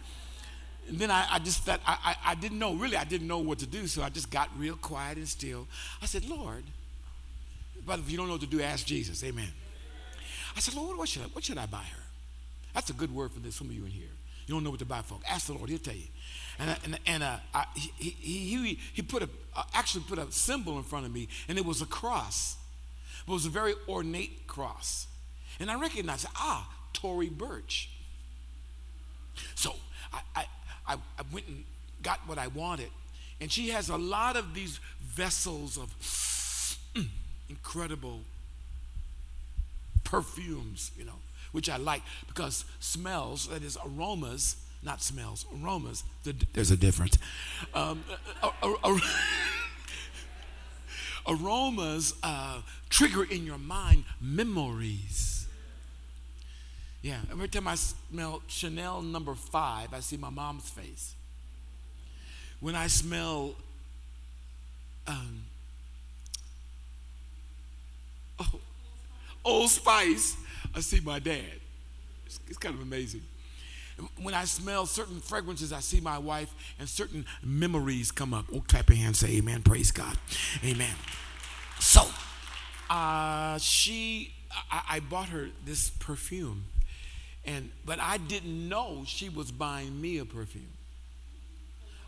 And 0.89 0.99
then 0.99 1.11
I, 1.11 1.25
I 1.31 1.39
just 1.39 1.63
thought, 1.63 1.79
I, 1.87 1.97
I, 2.03 2.31
I 2.31 2.35
didn't 2.35 2.59
know, 2.59 2.73
really, 2.75 2.97
I 2.97 3.05
didn't 3.05 3.27
know 3.27 3.37
what 3.37 3.59
to 3.59 3.65
do. 3.65 3.87
So 3.87 4.03
I 4.03 4.09
just 4.09 4.29
got 4.29 4.49
real 4.57 4.75
quiet 4.75 5.17
and 5.17 5.27
still. 5.27 5.65
I 6.01 6.05
said, 6.05 6.27
Lord, 6.27 6.63
but 7.85 7.99
if 7.99 8.11
you 8.11 8.17
don't 8.17 8.27
know 8.27 8.33
what 8.33 8.41
to 8.41 8.47
do, 8.47 8.61
ask 8.61 8.85
Jesus. 8.85 9.23
Amen. 9.23 9.47
I 10.55 10.59
said, 10.59 10.75
Lord, 10.75 10.97
what 10.97 11.09
should 11.09 11.23
I, 11.23 11.25
what 11.25 11.43
should 11.43 11.57
I 11.57 11.65
buy 11.65 11.83
her? 11.83 12.03
That's 12.73 12.89
a 12.89 12.93
good 12.93 13.13
word 13.13 13.31
for 13.31 13.39
this, 13.39 13.55
some 13.55 13.67
of 13.67 13.73
you 13.73 13.85
in 13.85 13.91
here. 13.91 14.09
You 14.45 14.55
don't 14.55 14.63
know 14.63 14.71
what 14.71 14.79
to 14.79 14.85
buy 14.85 15.01
for. 15.01 15.19
Ask 15.29 15.47
the 15.47 15.53
Lord, 15.53 15.69
He'll 15.69 15.79
tell 15.79 15.95
you. 15.95 16.07
And, 16.59 16.77
and, 16.83 16.99
and 17.05 17.23
uh, 17.23 17.37
I, 17.53 17.65
he, 17.75 18.09
he, 18.09 18.79
he, 18.93 19.01
put 19.01 19.23
a, 19.23 19.29
uh, 19.55 19.63
actually 19.73 20.03
put 20.07 20.19
a 20.19 20.31
symbol 20.31 20.77
in 20.77 20.83
front 20.83 21.05
of 21.05 21.13
me, 21.13 21.27
and 21.47 21.57
it 21.57 21.65
was 21.65 21.81
a 21.81 21.85
cross. 21.85 22.57
It 23.27 23.31
was 23.31 23.45
a 23.45 23.49
very 23.49 23.73
ornate 23.87 24.47
cross. 24.47 25.07
And 25.59 25.71
I 25.71 25.79
recognized, 25.79 26.27
ah, 26.35 26.69
Tory 26.93 27.29
Burch. 27.29 27.89
So 29.55 29.73
I, 30.11 30.19
I, 30.35 30.45
I, 30.87 30.93
I 30.95 31.23
went 31.31 31.47
and 31.47 31.63
got 32.01 32.19
what 32.27 32.37
I 32.37 32.47
wanted. 32.47 32.89
And 33.41 33.51
she 33.51 33.69
has 33.69 33.89
a 33.89 33.97
lot 33.97 34.35
of 34.35 34.53
these 34.53 34.79
vessels 35.01 35.77
of 35.77 36.95
incredible 37.49 38.21
perfumes, 40.13 40.91
you 40.95 41.03
know, 41.03 41.17
which 41.53 41.67
I 41.69 41.77
like 41.77 42.03
because 42.27 42.65
smells, 42.79 43.47
that 43.47 43.63
is 43.63 43.79
aromas, 43.83 44.57
not 44.83 45.01
smells, 45.01 45.43
aromas, 45.59 46.03
there's 46.53 46.69
a 46.69 46.77
difference. 46.77 47.17
Um, 47.73 48.03
aromas 51.27 52.13
uh, 52.21 52.61
trigger 52.89 53.23
in 53.23 53.43
your 53.43 53.57
mind 53.57 54.03
memories. 54.21 55.47
Yeah, 57.01 57.17
every 57.31 57.47
time 57.47 57.67
I 57.67 57.73
smell 57.75 58.43
Chanel 58.47 59.01
number 59.01 59.33
five, 59.33 59.93
I 59.95 59.99
see 59.99 60.15
my 60.15 60.29
mom's 60.29 60.69
face. 60.69 61.15
When 62.59 62.75
I 62.75 62.85
smell 62.85 63.55
um, 65.07 65.43
oh, 68.39 68.59
Old 69.45 69.69
Spice, 69.69 70.37
I 70.75 70.79
see 70.79 70.99
my 70.99 71.19
dad. 71.19 71.59
It's, 72.25 72.39
it's 72.47 72.57
kind 72.57 72.75
of 72.75 72.81
amazing. 72.81 73.21
When 74.21 74.33
I 74.33 74.45
smell 74.45 74.85
certain 74.85 75.19
fragrances, 75.19 75.71
I 75.71 75.79
see 75.79 76.01
my 76.01 76.17
wife, 76.17 76.53
and 76.79 76.89
certain 76.89 77.25
memories 77.43 78.11
come 78.11 78.33
up. 78.33 78.45
Oh, 78.53 78.63
clap 78.67 78.89
your 78.89 78.97
hands, 78.97 79.19
say 79.19 79.37
amen. 79.37 79.61
Praise 79.61 79.91
God. 79.91 80.17
Amen. 80.65 80.95
So, 81.79 82.01
uh, 82.89 83.59
she, 83.59 84.33
I, 84.71 84.81
I 84.89 84.99
bought 84.99 85.29
her 85.29 85.49
this 85.63 85.91
perfume, 85.91 86.65
and 87.45 87.69
but 87.85 87.99
I 87.99 88.17
didn't 88.17 88.67
know 88.67 89.03
she 89.05 89.29
was 89.29 89.51
buying 89.51 90.01
me 90.01 90.17
a 90.17 90.25
perfume. 90.25 90.71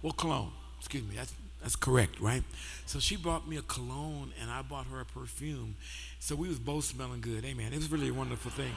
Well, 0.01 0.13
cologne. 0.13 0.51
Excuse 0.80 1.04
me. 1.04 1.15
That's 1.15 1.34
that's 1.65 1.75
correct, 1.75 2.19
right? 2.22 2.43
So 2.86 3.00
she 3.00 3.15
bought 3.15 3.48
me 3.48 3.57
a 3.57 3.63
cologne, 3.63 4.31
and 4.39 4.51
I 4.51 4.62
bought 4.62 4.86
her 4.86 5.00
a 5.00 5.05
perfume. 5.05 5.75
So 6.19 6.36
we 6.36 6.48
was 6.48 6.60
both 6.60 6.84
smelling 6.84 7.22
good. 7.22 7.43
Amen. 7.43 7.74
It 7.74 7.77
was 7.77 7.91
really 7.91 8.10
a 8.10 8.13
wonderful 8.13 8.51
thing. 8.51 8.72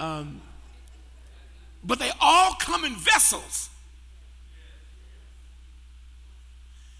Um, 0.00 0.40
but 1.84 2.00
they 2.00 2.10
all 2.20 2.54
come 2.58 2.84
in 2.84 2.96
vessels. 2.96 3.70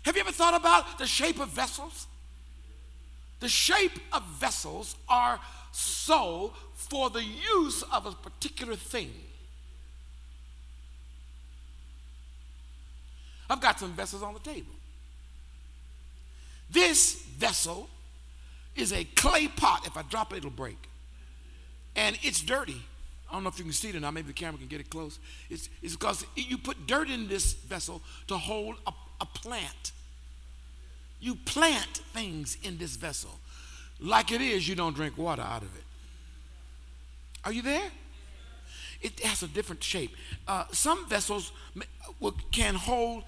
Have 0.03 0.15
you 0.15 0.21
ever 0.21 0.31
thought 0.31 0.55
about 0.55 0.99
the 0.99 1.07
shape 1.09 1.41
of 1.41 1.49
vessels? 1.49 2.07
The 3.41 3.49
shape 3.49 3.99
of 4.13 4.23
vessels 4.39 4.95
are 5.09 5.41
so 5.73 6.53
for 6.75 7.11
the 7.11 7.25
use 7.25 7.83
of 7.93 8.07
a 8.07 8.13
particular 8.13 8.77
thing. 8.77 9.11
I've 13.53 13.61
got 13.61 13.79
some 13.79 13.93
vessels 13.93 14.23
on 14.23 14.33
the 14.33 14.41
table. 14.41 14.73
This 16.71 17.23
vessel 17.37 17.91
is 18.75 18.95
a 18.95 19.05
clay 19.05 19.47
pot. 19.47 19.87
If 19.87 19.95
I 19.95 20.03
drop 20.03 20.33
it, 20.33 20.39
it'll 20.39 20.51
break. 20.51 20.79
And 21.95 22.19
it's 22.23 22.41
dirty. 22.41 22.81
I 23.29 23.35
don't 23.35 23.43
know 23.43 23.51
if 23.51 23.59
you 23.59 23.65
can 23.65 23.75
see 23.75 23.91
it 23.91 23.95
or 23.95 24.01
not. 24.01 24.15
Maybe 24.15 24.29
the 24.29 24.33
camera 24.33 24.57
can 24.57 24.69
get 24.69 24.81
it 24.81 24.89
close. 24.89 25.19
It's, 25.51 25.69
it's 25.83 25.95
because 25.95 26.25
you 26.35 26.57
put 26.57 26.87
dirt 26.87 27.11
in 27.11 27.29
this 27.29 27.53
vessel 27.53 28.01
to 28.29 28.39
hold 28.39 28.77
a, 28.87 28.93
a 29.21 29.27
plant. 29.27 29.93
You 31.21 31.35
plant 31.35 31.99
things 32.15 32.57
in 32.63 32.79
this 32.79 32.97
vessel. 32.97 33.39
Like 34.01 34.33
it 34.33 34.41
is, 34.41 34.67
you 34.67 34.75
don't 34.75 34.97
drink 34.97 35.19
water 35.19 35.43
out 35.43 35.61
of 35.61 35.77
it. 35.77 35.85
Are 37.45 37.53
you 37.53 37.61
there? 37.61 37.91
It 39.03 39.21
has 39.21 39.43
a 39.43 39.49
different 39.49 39.85
shape. 39.85 40.17
Uh, 40.49 40.65
some 40.73 41.07
vessels 41.07 41.53
can 42.51 42.77
hold, 42.77 43.25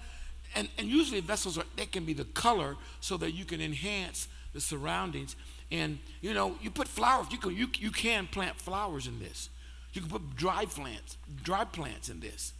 and, 0.55 0.69
and 0.77 0.87
usually 0.87 1.19
vessels 1.19 1.57
are, 1.57 1.65
they 1.75 1.85
can 1.85 2.05
be 2.05 2.13
the 2.13 2.25
color 2.25 2.77
so 3.01 3.17
that 3.17 3.31
you 3.31 3.45
can 3.45 3.61
enhance 3.61 4.27
the 4.53 4.61
surroundings. 4.61 5.35
And 5.71 5.99
you 6.21 6.33
know, 6.33 6.55
you 6.61 6.71
put 6.71 6.87
flowers. 6.87 7.27
You 7.31 7.37
can 7.37 7.55
you, 7.55 7.67
you 7.77 7.91
can 7.91 8.27
plant 8.27 8.55
flowers 8.57 9.07
in 9.07 9.19
this. 9.19 9.49
You 9.93 10.01
can 10.01 10.09
put 10.09 10.35
dry 10.35 10.65
plants, 10.65 11.17
dry 11.43 11.63
plants 11.63 12.09
in 12.09 12.19
this. 12.19 12.53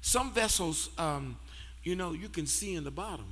Some 0.00 0.32
vessels, 0.32 0.90
um, 0.98 1.36
you 1.82 1.96
know, 1.96 2.12
you 2.12 2.28
can 2.28 2.46
see 2.46 2.74
in 2.74 2.84
the 2.84 2.90
bottom. 2.90 3.26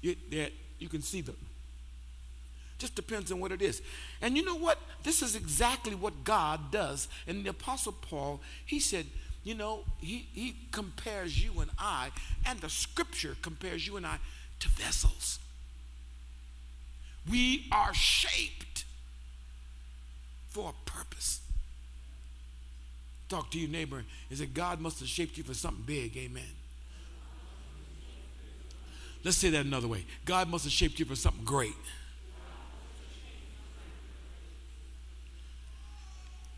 You, 0.00 0.16
that 0.30 0.52
you 0.78 0.88
can 0.88 1.02
see 1.02 1.20
them. 1.20 1.36
Just 2.78 2.94
depends 2.94 3.32
on 3.32 3.40
what 3.40 3.50
it 3.50 3.60
is. 3.60 3.82
And 4.22 4.36
you 4.36 4.44
know 4.44 4.54
what? 4.54 4.78
This 5.02 5.20
is 5.22 5.34
exactly 5.34 5.96
what 5.96 6.22
God 6.22 6.70
does. 6.70 7.08
And 7.26 7.44
the 7.44 7.50
Apostle 7.50 7.92
Paul, 7.92 8.40
he 8.64 8.78
said, 8.78 9.06
you 9.48 9.54
know, 9.54 9.80
he, 9.96 10.28
he 10.34 10.54
compares 10.72 11.42
you 11.42 11.60
and 11.60 11.70
I, 11.78 12.10
and 12.44 12.60
the 12.60 12.68
scripture 12.68 13.34
compares 13.40 13.86
you 13.86 13.96
and 13.96 14.04
I 14.04 14.18
to 14.60 14.68
vessels. 14.68 15.38
We 17.30 17.64
are 17.72 17.94
shaped 17.94 18.84
for 20.50 20.74
a 20.74 20.90
purpose. 20.90 21.40
Talk 23.30 23.50
to 23.52 23.58
your 23.58 23.70
neighbor. 23.70 24.04
Is 24.28 24.40
that 24.40 24.52
God 24.52 24.82
must 24.82 24.98
have 24.98 25.08
shaped 25.08 25.38
you 25.38 25.44
for 25.44 25.54
something 25.54 25.84
big? 25.86 26.14
Amen. 26.18 26.42
Let's 29.24 29.38
say 29.38 29.48
that 29.48 29.64
another 29.64 29.88
way. 29.88 30.04
God 30.26 30.50
must 30.50 30.64
have 30.64 30.74
shaped 30.74 30.98
you 30.98 31.06
for 31.06 31.16
something 31.16 31.44
great. 31.44 31.74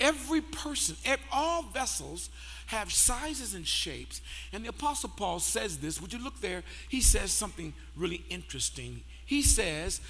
Every 0.01 0.41
person, 0.41 0.97
all 1.31 1.63
vessels 1.63 2.31
have 2.67 2.93
sizes 2.93 3.55
and 3.55 3.67
shapes. 3.67 4.23
And 4.53 4.65
the 4.65 4.71
Apostle 4.71 5.11
Paul 5.15 5.41
says 5.41 5.79
this. 5.79 6.01
Would 6.01 6.13
you 6.13 6.23
look 6.23 6.41
there? 6.41 6.63
He 6.89 7.01
says 7.01 7.33
something 7.33 7.75
really 7.97 8.25
interesting. 8.31 9.03
He 9.27 9.43
says, 9.43 10.01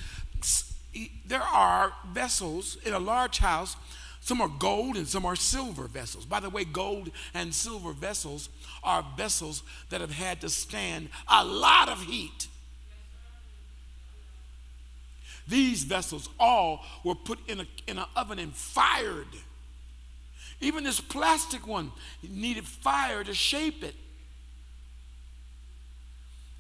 there 1.27 1.43
are 1.43 1.93
vessels 2.13 2.77
in 2.85 2.93
a 2.93 2.99
large 2.99 3.39
house. 3.39 3.77
Some 4.21 4.41
are 4.41 4.49
gold 4.49 4.97
and 4.97 5.09
some 5.09 5.25
are 5.25 5.37
silver 5.37 5.89
vessels. 5.89 6.27
By 6.27 6.41
the 6.41 6.51
way, 6.51 6.65
gold 6.65 7.11
and 7.33 7.55
silver 7.55 7.93
vessels 7.93 8.51
are 8.85 9.05
vessels 9.17 9.63
that 9.89 10.01
have 10.01 10.13
had 10.13 10.41
to 10.43 10.51
stand 10.51 11.09
a 11.27 11.45
lot 11.45 11.89
of 11.89 12.03
heat. 12.03 12.49
These 15.49 15.85
vessels 15.85 16.29
all 16.39 16.85
were 17.03 17.15
put 17.15 17.39
in, 17.49 17.67
in 17.87 17.99
an 17.99 18.05
oven 18.15 18.39
and 18.39 18.55
fired. 18.55 19.27
Even 20.61 20.85
this 20.85 21.01
plastic 21.01 21.67
one 21.67 21.93
needed 22.23 22.67
fire 22.67 23.25
to 23.25 23.35
shape 23.35 23.83
it. 23.83 23.95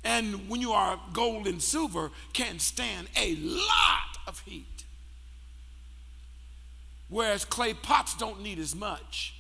And 0.03 0.49
when 0.49 0.63
you 0.63 0.73
are 0.73 0.99
gold 1.13 1.47
and 1.47 1.63
silver, 1.63 2.11
can 2.33 2.59
stand 2.59 3.09
a 3.17 3.37
lot 3.37 4.19
of 4.27 4.41
heat. 4.41 4.85
Whereas 7.09 7.45
clay 7.45 7.75
pots 7.75 8.15
don't 8.15 8.41
need 8.41 8.59
as 8.59 8.75
much. 8.75 9.35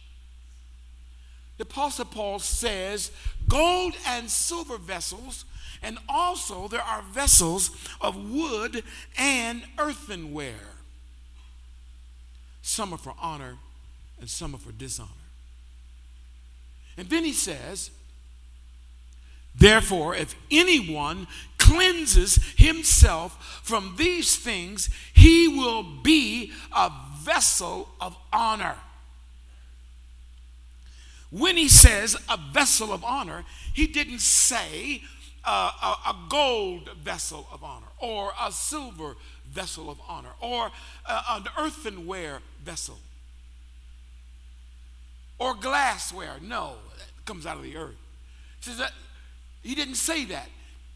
The 1.56 1.62
Apostle 1.62 2.06
Paul 2.06 2.38
says 2.38 3.10
gold 3.48 3.94
and 4.06 4.30
silver 4.30 4.76
vessels, 4.76 5.44
and 5.82 5.98
also 6.08 6.68
there 6.68 6.82
are 6.82 7.02
vessels 7.02 7.70
of 8.00 8.16
wood 8.30 8.82
and 9.16 9.62
earthenware. 9.78 10.76
Some 12.62 12.92
are 12.92 12.98
for 12.98 13.14
honor 13.18 13.56
and 14.20 14.28
some 14.28 14.54
are 14.54 14.58
for 14.58 14.72
dishonor. 14.72 15.08
And 16.96 17.08
then 17.08 17.24
he 17.24 17.32
says, 17.32 17.90
Therefore, 19.54 20.14
if 20.14 20.34
anyone 20.50 21.26
cleanses 21.58 22.36
himself 22.56 23.60
from 23.64 23.94
these 23.96 24.36
things, 24.36 24.88
he 25.12 25.48
will 25.48 25.82
be 25.82 26.52
a 26.74 26.90
vessel 27.22 27.88
of 28.00 28.16
honor. 28.32 28.76
when 31.30 31.56
he 31.56 31.68
says 31.68 32.16
a 32.28 32.36
vessel 32.52 32.92
of 32.92 33.04
honor, 33.04 33.44
he 33.72 33.86
didn't 33.86 34.20
say 34.20 35.00
a, 35.44 35.50
a, 35.50 36.16
gold 36.28 36.90
vessel 37.02 37.46
of 37.52 37.62
honor 37.62 37.86
or 37.98 38.32
a 38.40 38.50
silver 38.50 39.16
vessel 39.48 39.88
of 39.88 39.98
honor 40.08 40.30
or 40.40 40.72
an 41.08 41.44
earthenware 41.56 42.40
vessel 42.64 42.98
or 45.40 45.54
glassware. 45.54 46.36
No, 46.40 46.74
it 46.96 47.24
comes 47.24 47.46
out 47.46 47.56
of 47.56 47.64
the 47.64 47.76
earth. 47.76 47.96
He, 48.60 48.70
says 48.70 48.78
that, 48.78 48.92
he 49.62 49.74
didn't 49.74 49.96
say 49.96 50.24
that. 50.26 50.48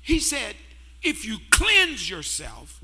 He 0.02 0.20
said, 0.20 0.54
if 1.02 1.24
you 1.24 1.38
cleanse 1.50 2.08
yourself, 2.08 2.80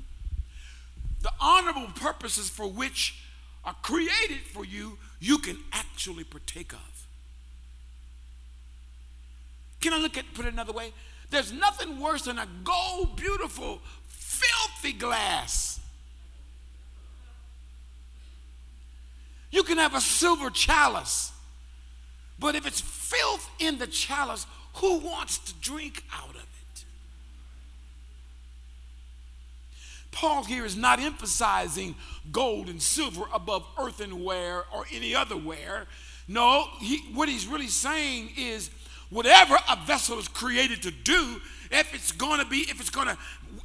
the 1.21 1.31
honorable 1.39 1.91
purposes 1.95 2.49
for 2.49 2.67
which 2.67 3.23
are 3.63 3.75
created 3.83 4.41
for 4.51 4.65
you, 4.65 4.97
you 5.19 5.37
can 5.37 5.57
actually 5.71 6.23
partake 6.23 6.73
of. 6.73 7.07
Can 9.79 9.93
I 9.93 9.97
look 9.97 10.17
at 10.17 10.25
put 10.33 10.45
it 10.45 10.53
another 10.53 10.73
way? 10.73 10.93
There's 11.29 11.53
nothing 11.53 11.99
worse 11.99 12.23
than 12.23 12.37
a 12.37 12.47
gold, 12.63 13.15
beautiful, 13.15 13.81
filthy 14.07 14.93
glass. 14.93 15.79
You 19.49 19.63
can 19.63 19.77
have 19.77 19.93
a 19.93 20.01
silver 20.01 20.49
chalice, 20.49 21.31
but 22.41 22.55
if 22.55 22.65
it's 22.65 22.81
filth 22.81 23.49
in 23.59 23.77
the 23.77 23.87
chalice, 23.87 24.47
who 24.75 24.97
wants 24.97 25.37
to 25.37 25.53
drink 25.61 26.03
out 26.11 26.31
of 26.31 26.41
it? 26.41 26.85
Paul 30.11 30.43
here 30.43 30.65
is 30.65 30.75
not 30.75 30.99
emphasizing 30.99 31.95
gold 32.31 32.67
and 32.67 32.81
silver 32.81 33.23
above 33.31 33.65
earthenware 33.79 34.63
or 34.73 34.85
any 34.91 35.15
other 35.15 35.37
ware. 35.37 35.85
No, 36.27 36.65
he, 36.79 36.97
what 37.13 37.29
he's 37.29 37.47
really 37.47 37.67
saying 37.67 38.31
is 38.37 38.71
whatever 39.11 39.55
a 39.69 39.77
vessel 39.85 40.17
is 40.17 40.27
created 40.27 40.81
to 40.81 40.91
do, 40.91 41.39
if 41.69 41.93
it's 41.93 42.11
going 42.11 42.39
to 42.39 42.45
be, 42.45 42.57
if 42.57 42.79
it's 42.79 42.89
going 42.89 43.07
to, 43.07 43.17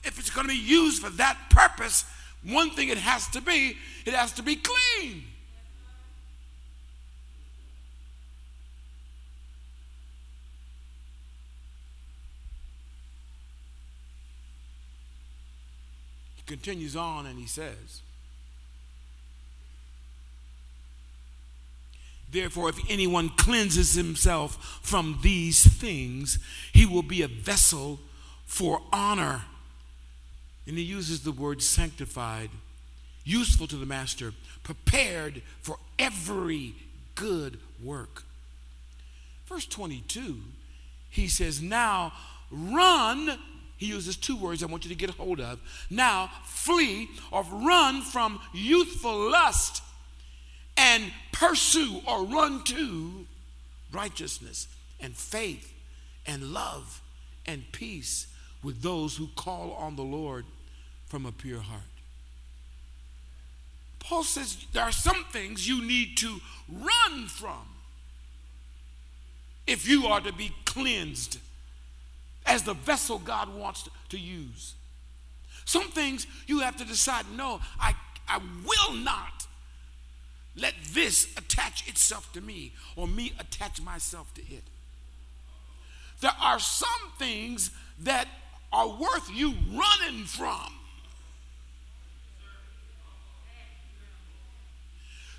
if 0.04 0.18
it's 0.18 0.30
going 0.30 0.46
to 0.46 0.52
be 0.52 0.60
used 0.60 1.02
for 1.02 1.10
that 1.10 1.38
purpose, 1.50 2.04
one 2.44 2.70
thing 2.70 2.90
it 2.90 2.98
has 2.98 3.26
to 3.28 3.40
be, 3.40 3.76
it 4.04 4.12
has 4.12 4.32
to 4.32 4.42
be 4.42 4.56
clean. 4.56 5.24
Continues 16.46 16.96
on 16.96 17.26
and 17.26 17.38
he 17.38 17.46
says, 17.46 18.02
Therefore, 22.30 22.68
if 22.68 22.78
anyone 22.90 23.30
cleanses 23.30 23.94
himself 23.94 24.80
from 24.82 25.20
these 25.22 25.64
things, 25.64 26.38
he 26.72 26.84
will 26.84 27.02
be 27.02 27.22
a 27.22 27.28
vessel 27.28 28.00
for 28.44 28.82
honor. 28.92 29.42
And 30.66 30.76
he 30.76 30.82
uses 30.82 31.22
the 31.22 31.32
word 31.32 31.62
sanctified, 31.62 32.50
useful 33.24 33.66
to 33.68 33.76
the 33.76 33.86
master, 33.86 34.32
prepared 34.64 35.42
for 35.62 35.78
every 35.98 36.74
good 37.14 37.58
work. 37.82 38.24
Verse 39.46 39.66
22, 39.66 40.40
he 41.08 41.28
says, 41.28 41.62
Now 41.62 42.12
run. 42.50 43.38
He 43.76 43.86
uses 43.86 44.16
two 44.16 44.36
words 44.36 44.62
I 44.62 44.66
want 44.66 44.84
you 44.84 44.88
to 44.88 44.94
get 44.94 45.10
a 45.10 45.12
hold 45.12 45.40
of. 45.40 45.60
Now 45.90 46.30
flee 46.44 47.10
or 47.30 47.42
run 47.42 48.02
from 48.02 48.40
youthful 48.52 49.30
lust 49.30 49.82
and 50.76 51.12
pursue 51.32 52.00
or 52.06 52.24
run 52.24 52.64
to 52.64 53.26
righteousness 53.92 54.68
and 55.00 55.14
faith 55.14 55.72
and 56.26 56.52
love 56.52 57.02
and 57.46 57.70
peace 57.72 58.26
with 58.62 58.82
those 58.82 59.16
who 59.16 59.28
call 59.36 59.72
on 59.72 59.96
the 59.96 60.02
Lord 60.02 60.44
from 61.06 61.26
a 61.26 61.32
pure 61.32 61.60
heart. 61.60 61.82
Paul 64.00 64.22
says 64.22 64.56
there 64.72 64.84
are 64.84 64.92
some 64.92 65.24
things 65.30 65.68
you 65.68 65.84
need 65.84 66.16
to 66.18 66.40
run 66.70 67.26
from 67.26 67.66
if 69.66 69.88
you 69.88 70.06
are 70.06 70.20
to 70.20 70.32
be 70.32 70.52
cleansed 70.64 71.38
as 72.46 72.62
the 72.62 72.74
vessel 72.74 73.18
God 73.18 73.54
wants 73.54 73.88
to 74.10 74.18
use. 74.18 74.74
Some 75.64 75.90
things 75.90 76.26
you 76.46 76.60
have 76.60 76.76
to 76.76 76.84
decide 76.84 77.26
no, 77.36 77.60
I, 77.78 77.94
I 78.28 78.38
will 78.38 78.96
not 78.96 79.46
let 80.54 80.74
this 80.92 81.36
attach 81.36 81.86
itself 81.88 82.32
to 82.32 82.40
me 82.40 82.72
or 82.94 83.06
me 83.06 83.32
attach 83.38 83.82
myself 83.82 84.32
to 84.34 84.42
it. 84.42 84.62
There 86.20 86.32
are 86.40 86.58
some 86.58 86.88
things 87.18 87.70
that 88.00 88.26
are 88.72 88.88
worth 88.88 89.30
you 89.34 89.54
running 89.72 90.24
from. 90.24 90.72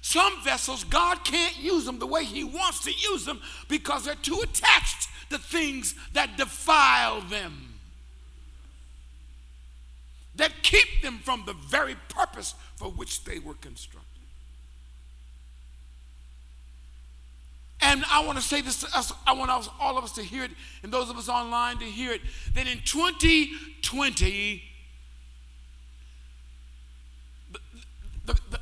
Some 0.01 0.41
vessels, 0.43 0.83
God 0.85 1.25
can't 1.25 1.57
use 1.57 1.85
them 1.85 1.99
the 1.99 2.05
way 2.07 2.23
He 2.23 2.43
wants 2.43 2.83
to 2.85 2.91
use 2.91 3.25
them 3.25 3.41
because 3.67 4.05
they're 4.05 4.15
too 4.15 4.39
attached 4.41 5.09
to 5.29 5.37
things 5.37 5.95
that 6.13 6.37
defile 6.37 7.21
them, 7.21 7.75
that 10.35 10.51
keep 10.63 11.01
them 11.01 11.19
from 11.19 11.43
the 11.45 11.53
very 11.53 11.95
purpose 12.09 12.55
for 12.75 12.89
which 12.89 13.23
they 13.23 13.39
were 13.39 13.55
constructed. 13.55 14.07
And 17.79 18.03
I 18.11 18.25
want 18.25 18.37
to 18.37 18.43
say 18.43 18.61
this 18.61 18.81
to 18.81 18.97
us, 18.97 19.13
I 19.25 19.33
want 19.33 19.51
us, 19.51 19.69
all 19.79 19.97
of 19.97 20.03
us 20.03 20.11
to 20.13 20.23
hear 20.23 20.43
it, 20.43 20.51
and 20.83 20.91
those 20.91 21.09
of 21.09 21.17
us 21.17 21.29
online 21.29 21.77
to 21.77 21.85
hear 21.85 22.11
it, 22.11 22.21
that 22.55 22.67
in 22.67 22.79
2020, 22.83 24.63
the, 27.51 27.59
the, 28.25 28.39
the, 28.49 28.59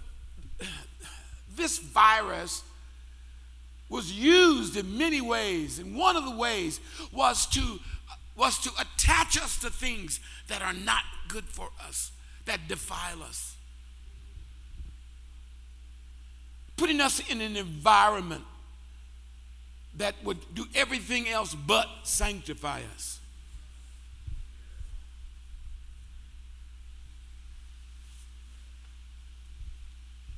this 1.56 1.80
virus 1.80 2.64
was 3.96 4.12
used 4.12 4.76
in 4.76 4.98
many 4.98 5.22
ways. 5.22 5.80
And 5.80 5.96
one 5.96 6.18
of 6.18 6.26
the 6.26 6.36
ways 6.36 6.82
was 7.14 7.46
to, 7.48 7.80
was 8.36 8.60
to 8.60 8.70
attach 8.78 9.42
us 9.42 9.58
to 9.60 9.70
things 9.70 10.20
that 10.50 10.62
are 10.62 10.74
not 10.74 11.04
good 11.30 11.46
for 11.46 11.70
us, 11.88 12.12
that 12.44 12.68
defile 12.68 13.24
us. 13.24 13.56
Putting 16.76 17.00
us 17.00 17.22
in 17.30 17.40
an 17.40 17.56
environment 17.56 18.44
that 19.98 20.16
would 20.26 20.54
do 20.54 20.66
everything 20.76 21.30
else 21.30 21.56
but 21.56 21.88
sanctify 22.04 22.82
us. 22.94 23.20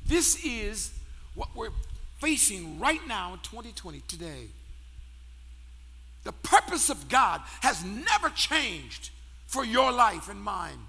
This 0.06 0.46
is 0.46 0.92
what 1.34 1.50
we're 1.56 1.72
facing 2.20 2.80
right 2.80 3.06
now 3.08 3.34
in 3.34 3.40
2020 3.40 4.02
today. 4.08 4.48
The 6.24 6.32
purpose 6.32 6.90
of 6.90 7.08
God 7.08 7.42
has 7.62 7.84
never 7.84 8.30
changed 8.30 9.12
for 9.46 9.64
your 9.64 9.92
life 9.92 10.30
and 10.30 10.42
mine. 10.42 10.80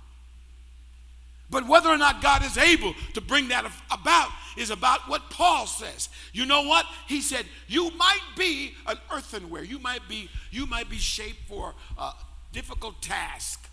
But 1.51 1.67
whether 1.67 1.89
or 1.89 1.97
not 1.97 2.21
God 2.21 2.45
is 2.45 2.59
able 2.59 2.93
to 3.15 3.21
bring 3.21 3.49
that 3.49 3.65
about 3.91 4.31
is 4.57 4.71
about 4.71 5.09
what 5.09 5.31
Paul 5.31 5.67
says. 5.67 6.09
You 6.33 6.45
know 6.45 6.63
what? 6.63 6.85
He 7.07 7.23
said, 7.23 7.47
you 7.69 7.91
might 7.97 8.21
be 8.37 8.75
an 8.87 8.99
earthenware. 9.13 9.65
You 9.65 9.79
might 9.79 10.07
be, 10.09 10.29
you 10.51 10.67
might 10.67 10.91
be 10.91 10.99
shaped 10.99 11.49
for 11.49 11.75
a 11.97 12.13
difficult 12.53 13.01
task 13.01 13.67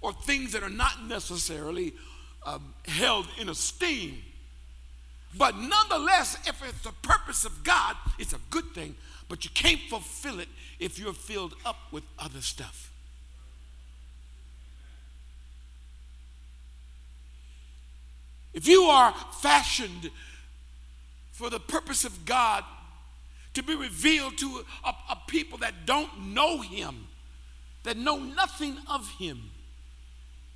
or 0.00 0.12
things 0.12 0.52
that 0.52 0.62
are 0.62 0.70
not 0.70 1.04
necessarily 1.06 1.92
um, 2.46 2.72
held 2.86 3.26
in 3.38 3.50
esteem. 3.50 4.22
But 5.36 5.56
nonetheless, 5.56 6.36
if 6.46 6.62
it's 6.66 6.82
the 6.82 6.92
purpose 7.02 7.44
of 7.44 7.62
God, 7.62 7.96
it's 8.18 8.32
a 8.32 8.40
good 8.50 8.74
thing. 8.74 8.96
But 9.28 9.44
you 9.44 9.50
can't 9.54 9.80
fulfill 9.88 10.40
it 10.40 10.48
if 10.80 10.98
you're 10.98 11.12
filled 11.12 11.54
up 11.64 11.76
with 11.92 12.02
other 12.18 12.40
stuff. 12.40 12.90
If 18.52 18.66
you 18.66 18.82
are 18.82 19.14
fashioned 19.40 20.10
for 21.30 21.50
the 21.50 21.60
purpose 21.60 22.04
of 22.04 22.24
God 22.24 22.64
to 23.54 23.62
be 23.62 23.74
revealed 23.74 24.36
to 24.38 24.64
a, 24.84 24.88
a, 24.88 25.18
people 25.28 25.58
that 25.58 25.86
don't 25.86 26.34
know 26.34 26.60
Him, 26.60 27.06
that 27.84 27.96
know 27.96 28.16
nothing 28.16 28.76
of 28.88 29.08
Him, 29.12 29.50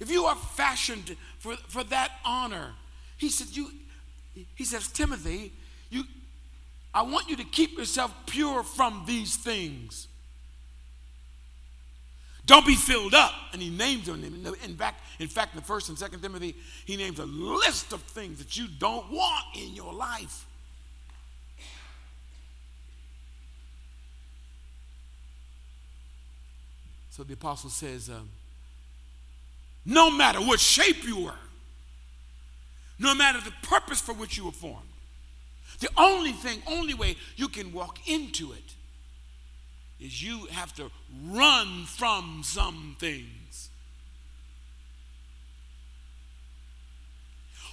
if 0.00 0.10
you 0.10 0.24
are 0.24 0.34
fashioned 0.36 1.16
for, 1.38 1.54
for 1.68 1.84
that 1.84 2.10
honor, 2.24 2.74
He 3.16 3.28
said, 3.28 3.56
you, 3.56 3.70
he 4.34 4.64
says, 4.64 4.88
Timothy, 4.88 5.52
you, 5.90 6.04
I 6.92 7.02
want 7.02 7.28
you 7.28 7.36
to 7.36 7.44
keep 7.44 7.78
yourself 7.78 8.12
pure 8.26 8.62
from 8.62 9.04
these 9.06 9.36
things. 9.36 10.08
Don't 12.46 12.66
be 12.66 12.74
filled 12.74 13.14
up. 13.14 13.32
And 13.52 13.62
he 13.62 13.70
names 13.70 14.06
them. 14.06 14.22
In 14.22 14.76
fact, 14.76 15.00
in 15.18 15.28
fact, 15.28 15.54
in 15.54 15.60
the 15.60 15.66
first 15.66 15.88
and 15.88 15.98
second 15.98 16.20
Timothy, 16.20 16.54
he 16.84 16.96
names 16.96 17.18
a 17.18 17.24
list 17.24 17.92
of 17.92 18.02
things 18.02 18.38
that 18.38 18.56
you 18.56 18.66
don't 18.78 19.10
want 19.10 19.44
in 19.54 19.74
your 19.74 19.92
life. 19.94 20.46
So 27.10 27.22
the 27.22 27.34
apostle 27.34 27.70
says, 27.70 28.10
um, 28.10 28.28
no 29.86 30.10
matter 30.10 30.40
what 30.40 30.58
shape 30.58 31.04
you 31.04 31.24
were, 31.24 31.38
no 32.98 33.14
matter 33.14 33.40
the 33.40 33.52
purpose 33.62 34.00
for 34.00 34.12
which 34.12 34.36
you 34.36 34.44
were 34.44 34.52
formed, 34.52 34.88
the 35.80 35.88
only 35.96 36.32
thing, 36.32 36.62
only 36.68 36.94
way 36.94 37.16
you 37.36 37.48
can 37.48 37.72
walk 37.72 37.98
into 38.08 38.52
it 38.52 38.74
is 40.00 40.22
you 40.22 40.46
have 40.46 40.74
to 40.74 40.90
run 41.26 41.84
from 41.84 42.42
some 42.44 42.96
things. 42.98 43.70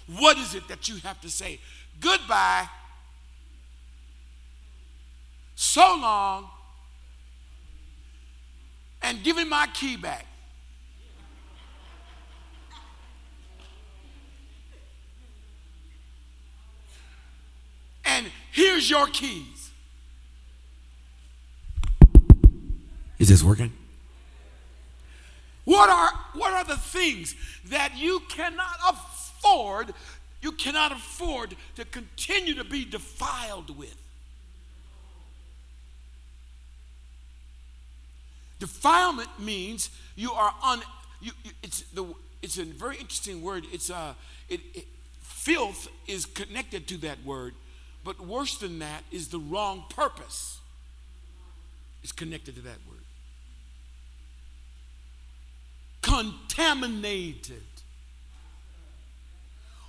What 0.07 0.37
is 0.37 0.55
it 0.55 0.67
that 0.67 0.89
you 0.89 0.97
have 0.97 1.21
to 1.21 1.29
say? 1.29 1.59
Goodbye. 1.99 2.67
So 5.55 5.81
long. 6.01 6.49
And 9.01 9.23
give 9.23 9.37
him 9.37 9.49
my 9.49 9.67
key 9.73 9.97
back. 9.97 10.25
And 18.11 18.29
here's 18.51 18.89
your 18.89 19.07
keys. 19.07 19.71
Is 23.19 23.29
this 23.29 23.41
working? 23.41 23.71
What 25.63 25.89
are, 25.89 26.11
what 26.33 26.53
are 26.53 26.65
the 26.65 26.75
things 26.75 27.35
that 27.65 27.95
you 27.95 28.21
cannot 28.27 28.77
afford, 28.89 29.93
you 30.41 30.51
cannot 30.51 30.91
afford 30.91 31.55
to 31.75 31.85
continue 31.85 32.53
to 32.55 32.65
be 32.65 32.83
defiled 32.83 33.77
with? 33.77 33.95
Defilement 38.59 39.29
means 39.39 39.89
you 40.15 40.33
are 40.33 40.53
un. 40.63 40.81
You, 41.21 41.31
you, 41.43 41.51
it's 41.63 41.81
the. 41.93 42.05
It's 42.43 42.57
a 42.57 42.65
very 42.65 42.97
interesting 42.97 43.41
word. 43.41 43.65
It's 43.71 43.89
a. 43.89 43.95
Uh, 43.95 44.13
it, 44.49 44.59
it, 44.73 44.87
filth 45.41 45.87
is 46.07 46.27
connected 46.27 46.87
to 46.87 46.97
that 46.97 47.23
word, 47.25 47.55
but 48.03 48.19
worse 48.19 48.57
than 48.57 48.79
that 48.79 49.03
is 49.11 49.27
the 49.29 49.39
wrong 49.39 49.85
purpose. 49.89 50.59
It's 52.03 52.11
connected 52.11 52.55
to 52.55 52.61
that 52.61 52.77
word. 52.89 53.01
contaminated. 56.01 57.63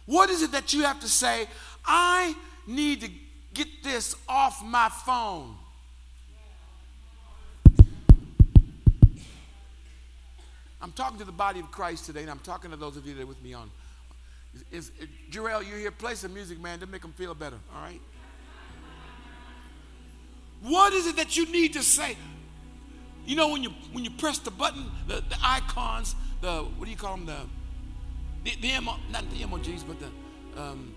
What 0.06 0.30
is 0.30 0.42
it 0.42 0.52
that 0.52 0.72
you 0.72 0.82
have 0.82 1.00
to 1.00 1.08
say? 1.08 1.46
I 1.84 2.34
need 2.66 3.00
to 3.00 3.10
get 3.54 3.68
this 3.82 4.14
off 4.28 4.62
my 4.64 4.88
phone. 4.88 5.56
I'm 10.80 10.92
talking 10.92 11.18
to 11.18 11.24
the 11.24 11.32
body 11.32 11.60
of 11.60 11.70
Christ 11.70 12.06
today, 12.06 12.22
and 12.22 12.30
I'm 12.30 12.40
talking 12.40 12.70
to 12.72 12.76
those 12.76 12.96
of 12.96 13.06
you 13.06 13.14
that 13.14 13.22
are 13.22 13.26
with 13.26 13.42
me 13.42 13.54
on. 13.54 13.70
Is, 14.54 14.62
is 14.70 15.08
Jarrell, 15.30 15.66
you 15.66 15.76
here? 15.76 15.90
Play 15.90 16.14
some 16.14 16.34
music, 16.34 16.60
man, 16.60 16.78
to 16.80 16.86
make 16.86 17.02
them 17.02 17.12
feel 17.12 17.34
better, 17.34 17.56
all 17.74 17.82
right? 17.82 18.00
What 20.62 20.92
is 20.92 21.06
it 21.06 21.16
that 21.16 21.36
you 21.36 21.50
need 21.50 21.72
to 21.72 21.82
say? 21.82 22.16
You 23.26 23.36
know 23.36 23.48
when 23.48 23.62
you 23.62 23.70
when 23.92 24.04
you 24.04 24.10
press 24.10 24.38
the 24.38 24.50
button, 24.50 24.86
the, 25.06 25.22
the 25.28 25.36
icons, 25.42 26.14
the 26.40 26.64
what 26.76 26.84
do 26.84 26.90
you 26.90 26.96
call 26.96 27.16
them? 27.16 27.26
The 27.26 28.50
the, 28.50 28.60
the 28.60 28.80
not 28.80 29.30
the 29.30 29.44
emojis, 29.44 29.84
but 29.86 29.98
the 30.00 30.60
um, 30.60 30.94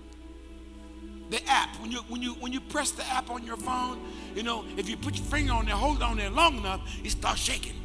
the 1.29 1.41
app. 1.47 1.79
When 1.81 1.91
you 1.91 1.99
when 2.07 2.21
you 2.21 2.33
when 2.33 2.51
you 2.51 2.61
press 2.61 2.91
the 2.91 3.05
app 3.07 3.29
on 3.29 3.43
your 3.43 3.57
phone, 3.57 3.99
you 4.35 4.43
know 4.43 4.65
if 4.77 4.89
you 4.89 4.97
put 4.97 5.15
your 5.15 5.25
finger 5.25 5.53
on 5.53 5.65
there, 5.65 5.75
hold 5.75 5.97
it 5.97 6.03
on 6.03 6.17
there 6.17 6.29
long 6.29 6.57
enough, 6.57 6.81
it 7.03 7.11
starts 7.11 7.41
shaking. 7.41 7.75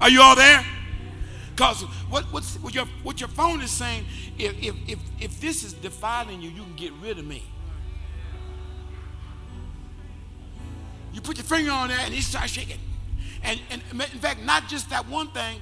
Are 0.00 0.10
you 0.10 0.20
all 0.20 0.34
there? 0.34 0.64
Because 1.54 1.82
what, 2.08 2.24
what, 2.32 2.74
your, 2.74 2.86
what 3.02 3.20
your 3.20 3.28
phone 3.28 3.60
is 3.60 3.70
saying, 3.70 4.04
if, 4.38 4.54
if, 4.62 4.74
if, 4.88 4.98
if 5.20 5.40
this 5.40 5.62
is 5.62 5.74
defiling 5.74 6.40
you, 6.40 6.48
you 6.48 6.62
can 6.62 6.76
get 6.76 6.92
rid 6.94 7.18
of 7.18 7.26
me. 7.26 7.42
You 11.12 11.20
put 11.20 11.36
your 11.36 11.44
finger 11.44 11.70
on 11.70 11.88
there 11.88 11.98
and 12.00 12.14
it 12.14 12.22
starts 12.22 12.52
shaking. 12.52 12.78
And, 13.42 13.60
and 13.70 13.82
in 13.92 14.18
fact, 14.18 14.42
not 14.42 14.66
just 14.68 14.88
that 14.90 15.06
one 15.08 15.28
thing, 15.28 15.60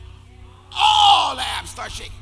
all 0.77 1.35
the 1.35 1.43
apps 1.43 1.69
start 1.69 1.91
shaking. 1.91 2.13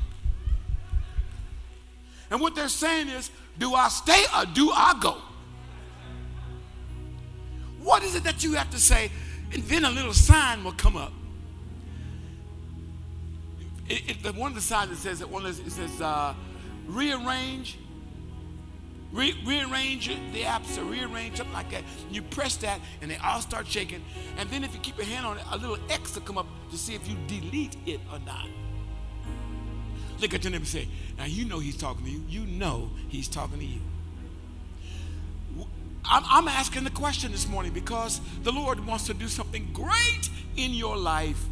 And 2.31 2.41
what 2.41 2.55
they're 2.55 2.69
saying 2.69 3.09
is, 3.09 3.29
do 3.57 3.75
I 3.75 3.89
stay 3.89 4.23
or 4.35 4.45
do 4.45 4.71
I 4.71 4.97
go? 4.99 5.17
What 7.83 8.03
is 8.03 8.15
it 8.15 8.23
that 8.23 8.43
you 8.43 8.53
have 8.53 8.69
to 8.71 8.79
say? 8.79 9.11
And 9.53 9.63
then 9.63 9.85
a 9.85 9.91
little 9.91 10.13
sign 10.13 10.63
will 10.63 10.73
come 10.73 10.95
up. 10.95 11.13
It, 13.89 14.25
it, 14.25 14.35
one 14.35 14.51
of 14.51 14.55
the 14.55 14.61
signs 14.61 14.91
that 14.91 14.97
says 14.97 15.19
that 15.19 15.29
one 15.29 15.45
of 15.45 15.67
it 15.67 15.71
says 15.71 16.01
uh, 16.01 16.33
rearrange 16.87 17.77
Re- 19.11 19.35
rearrange 19.43 20.07
the 20.07 20.43
apps 20.43 20.77
or 20.77 20.83
rearrange 20.83 21.37
something 21.37 21.53
like 21.53 21.71
that. 21.71 21.83
You 22.11 22.21
press 22.21 22.57
that 22.57 22.79
and 23.01 23.09
they 23.09 23.17
all 23.17 23.41
start 23.41 23.65
shaking. 23.65 24.03
And 24.37 24.47
then 24.51 24.63
if 24.63 24.73
you 24.73 24.79
keep 24.81 24.97
your 24.97 25.07
hand 25.07 25.25
on 25.25 25.37
it, 25.37 25.43
a 25.49 25.57
little 25.57 25.79
X 25.89 26.13
will 26.13 26.21
come 26.21 26.37
up 26.37 26.45
to 26.69 26.77
see 26.77 26.93
if 26.93 27.07
you 27.07 27.15
delete 27.27 27.75
it 27.87 27.99
or 28.11 28.19
not. 28.19 28.45
Look 30.19 30.33
at 30.33 30.43
your 30.43 30.51
neighbor 30.51 30.61
and 30.61 30.67
say, 30.67 30.87
now 31.17 31.25
you 31.25 31.45
know 31.45 31.59
he's 31.59 31.77
talking 31.77 32.05
to 32.05 32.11
you. 32.11 32.23
You 32.29 32.45
know 32.45 32.91
he's 33.07 33.27
talking 33.27 33.57
to 33.57 33.65
you. 33.65 33.79
I'm 36.11 36.47
asking 36.47 36.85
the 36.85 36.89
question 36.91 37.31
this 37.31 37.47
morning 37.47 37.71
because 37.71 38.21
the 38.43 38.51
Lord 38.51 38.85
wants 38.85 39.05
to 39.07 39.13
do 39.13 39.27
something 39.27 39.69
great 39.73 40.29
in 40.55 40.73
your 40.73 40.97
life, 40.97 41.43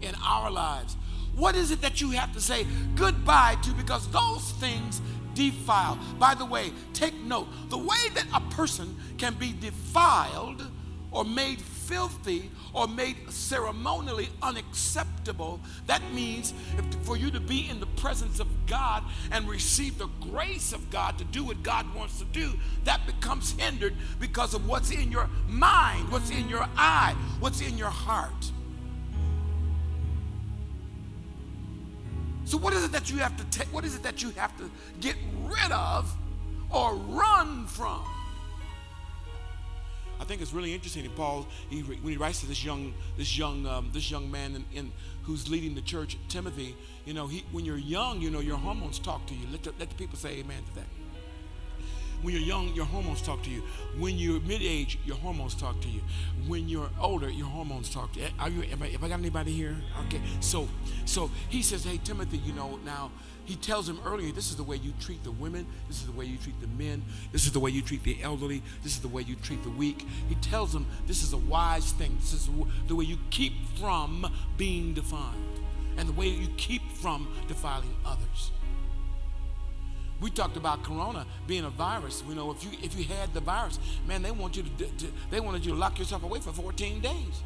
in 0.00 0.14
our 0.24 0.50
lives. 0.50 0.96
What 1.36 1.54
is 1.54 1.70
it 1.70 1.82
that 1.82 2.00
you 2.00 2.10
have 2.10 2.32
to 2.32 2.40
say 2.40 2.66
goodbye 2.94 3.58
to? 3.62 3.72
Because 3.72 4.08
those 4.08 4.52
things 4.52 5.00
defile. 5.34 5.98
By 6.18 6.34
the 6.34 6.46
way, 6.46 6.72
take 6.94 7.14
note 7.14 7.46
the 7.68 7.78
way 7.78 8.08
that 8.14 8.26
a 8.34 8.40
person 8.54 8.96
can 9.18 9.34
be 9.34 9.52
defiled 9.52 10.66
or 11.12 11.24
made 11.24 11.60
filthy 11.60 12.50
or 12.72 12.88
made 12.88 13.16
ceremonially 13.30 14.28
unacceptable, 14.42 15.60
that 15.86 16.02
means 16.12 16.52
for 17.02 17.16
you 17.16 17.30
to 17.30 17.40
be 17.40 17.68
in 17.68 17.80
the 17.80 17.86
presence 17.86 18.40
of 18.40 18.48
God 18.66 19.04
and 19.30 19.48
receive 19.48 19.98
the 19.98 20.08
grace 20.20 20.72
of 20.72 20.90
God 20.90 21.16
to 21.18 21.24
do 21.24 21.44
what 21.44 21.62
God 21.62 21.94
wants 21.94 22.18
to 22.18 22.24
do, 22.26 22.54
that 22.84 23.06
becomes 23.06 23.52
hindered 23.52 23.94
because 24.18 24.52
of 24.52 24.66
what's 24.66 24.90
in 24.90 25.12
your 25.12 25.28
mind, 25.46 26.10
what's 26.10 26.30
in 26.30 26.48
your 26.48 26.66
eye, 26.76 27.14
what's 27.40 27.60
in 27.60 27.78
your 27.78 27.90
heart. 27.90 28.52
So, 32.46 32.56
what 32.56 32.72
is 32.72 32.84
it 32.84 32.92
that 32.92 33.10
you 33.10 33.18
have 33.18 33.36
to 33.36 33.44
take? 33.46 33.66
What 33.74 33.84
is 33.84 33.96
it 33.96 34.04
that 34.04 34.22
you 34.22 34.30
have 34.30 34.56
to 34.58 34.70
get 35.00 35.16
rid 35.42 35.72
of 35.72 36.16
or 36.70 36.94
run 36.94 37.66
from? 37.66 38.04
I 40.20 40.24
think 40.24 40.40
it's 40.40 40.52
really 40.52 40.72
interesting 40.72 41.02
that 41.02 41.14
Paul, 41.16 41.46
he, 41.68 41.80
when 41.80 42.12
he 42.12 42.16
writes 42.16 42.40
to 42.40 42.46
this 42.46 42.64
young, 42.64 42.94
this 43.18 43.36
young, 43.36 43.66
um, 43.66 43.90
this 43.92 44.10
young 44.12 44.30
man 44.30 44.54
in, 44.54 44.64
in, 44.72 44.92
who's 45.24 45.48
leading 45.48 45.74
the 45.74 45.82
church, 45.82 46.16
Timothy, 46.28 46.76
you 47.04 47.14
know, 47.14 47.26
he, 47.26 47.44
when 47.50 47.64
you're 47.64 47.76
young, 47.76 48.20
you 48.22 48.30
know, 48.30 48.40
your 48.40 48.56
hormones 48.56 49.00
talk 49.00 49.26
to 49.26 49.34
you. 49.34 49.46
Let 49.50 49.64
the, 49.64 49.72
let 49.78 49.90
the 49.90 49.96
people 49.96 50.16
say 50.16 50.38
amen 50.38 50.62
to 50.68 50.74
that. 50.76 50.86
When 52.26 52.34
you're 52.34 52.42
young, 52.42 52.74
your 52.74 52.86
hormones 52.86 53.22
talk 53.22 53.40
to 53.44 53.50
you. 53.50 53.62
When 53.96 54.18
you're 54.18 54.40
mid-age, 54.40 54.98
your 55.06 55.16
hormones 55.16 55.54
talk 55.54 55.80
to 55.82 55.88
you. 55.88 56.00
When 56.48 56.68
you're 56.68 56.90
older, 57.00 57.30
your 57.30 57.46
hormones 57.46 57.88
talk 57.88 58.14
to 58.14 58.18
you. 58.18 58.26
Are 58.40 58.48
you? 58.48 58.62
If 58.62 58.82
I, 58.82 58.86
if 58.86 59.04
I 59.04 59.06
got 59.06 59.20
anybody 59.20 59.52
here? 59.52 59.76
Okay. 60.06 60.20
So, 60.40 60.66
so 61.04 61.30
he 61.48 61.62
says, 61.62 61.84
"Hey, 61.84 62.00
Timothy, 62.02 62.38
you 62.38 62.52
know 62.52 62.80
now." 62.84 63.12
He 63.44 63.54
tells 63.54 63.88
him 63.88 64.00
earlier, 64.04 64.32
this 64.32 64.50
is 64.50 64.56
the 64.56 64.64
way 64.64 64.74
you 64.74 64.92
treat 64.98 65.22
the 65.22 65.30
women, 65.30 65.68
this 65.86 66.00
is 66.00 66.06
the 66.06 66.12
way 66.18 66.24
you 66.24 66.36
treat 66.36 66.60
the 66.60 66.66
men, 66.66 67.04
this 67.30 67.46
is 67.46 67.52
the 67.52 67.60
way 67.60 67.70
you 67.70 67.80
treat 67.80 68.02
the 68.02 68.20
elderly, 68.20 68.60
this 68.82 68.94
is 68.94 69.00
the 69.00 69.06
way 69.06 69.22
you 69.22 69.36
treat 69.36 69.62
the 69.62 69.70
weak. 69.70 70.04
He 70.28 70.34
tells 70.34 70.72
them 70.72 70.84
this 71.06 71.22
is 71.22 71.32
a 71.32 71.38
wise 71.38 71.92
thing. 71.92 72.16
This 72.18 72.32
is 72.32 72.50
the 72.88 72.96
way 72.96 73.04
you 73.04 73.18
keep 73.30 73.52
from 73.78 74.26
being 74.56 74.94
defined 74.94 75.60
and 75.96 76.08
the 76.08 76.12
way 76.14 76.26
you 76.26 76.48
keep 76.56 76.82
from 76.90 77.28
defiling 77.46 77.94
others. 78.04 78.50
We 80.20 80.30
talked 80.30 80.56
about 80.56 80.82
corona 80.82 81.26
being 81.46 81.64
a 81.64 81.70
virus. 81.70 82.22
You 82.26 82.34
know, 82.34 82.50
if 82.50 82.64
you 82.64 82.70
if 82.82 82.96
you 82.98 83.04
had 83.04 83.34
the 83.34 83.40
virus, 83.40 83.78
man, 84.06 84.22
they 84.22 84.30
want 84.30 84.56
you 84.56 84.62
to, 84.62 84.84
to 84.84 85.06
they 85.30 85.40
wanted 85.40 85.64
you 85.64 85.72
to 85.72 85.78
lock 85.78 85.98
yourself 85.98 86.22
away 86.22 86.40
for 86.40 86.52
14 86.52 87.00
days 87.00 87.42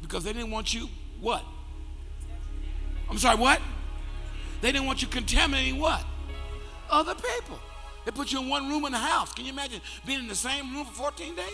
because 0.00 0.24
they 0.24 0.32
didn't 0.32 0.50
want 0.50 0.74
you 0.74 0.88
what? 1.20 1.44
I'm 3.08 3.18
sorry, 3.18 3.38
what? 3.38 3.60
They 4.60 4.72
didn't 4.72 4.86
want 4.86 5.02
you 5.02 5.08
contaminating 5.08 5.78
what? 5.78 6.04
Other 6.90 7.14
people. 7.14 7.58
They 8.04 8.10
put 8.10 8.32
you 8.32 8.40
in 8.40 8.48
one 8.48 8.68
room 8.68 8.84
in 8.84 8.92
the 8.92 8.98
house. 8.98 9.32
Can 9.32 9.44
you 9.44 9.52
imagine 9.52 9.80
being 10.04 10.20
in 10.20 10.28
the 10.28 10.34
same 10.34 10.74
room 10.74 10.84
for 10.86 11.10
14 11.10 11.36
days? 11.36 11.46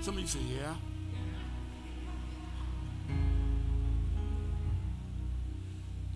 Some 0.00 0.14
of 0.14 0.20
you 0.20 0.26
say, 0.26 0.40
yeah. 0.40 0.74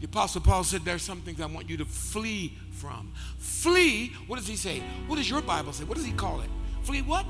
The 0.05 0.11
Apostle 0.11 0.43
Paul 0.43 0.65
said, 0.65 0.85
There's 0.85 1.01
some 1.01 1.23
things 1.23 1.41
I 1.41 1.47
want 1.47 1.71
you 1.71 1.79
to 1.79 1.87
flee 1.87 2.59
from. 2.73 3.11
Flee, 3.39 4.13
what 4.27 4.37
does 4.37 4.47
he 4.47 4.55
say? 4.55 4.83
What 5.07 5.17
does 5.17 5.31
your 5.31 5.41
Bible 5.41 5.73
say? 5.73 5.85
What 5.85 5.97
does 5.97 6.05
he 6.05 6.13
call 6.13 6.43
it? 6.43 6.51
Flee 6.83 7.01
what? 7.01 7.25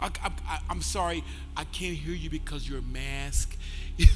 I, 0.00 0.10
I, 0.46 0.60
I'm 0.70 0.80
sorry, 0.80 1.24
I 1.56 1.64
can't 1.64 1.96
hear 1.96 2.14
you 2.14 2.30
because 2.30 2.68
your 2.68 2.80
mask. 2.82 3.58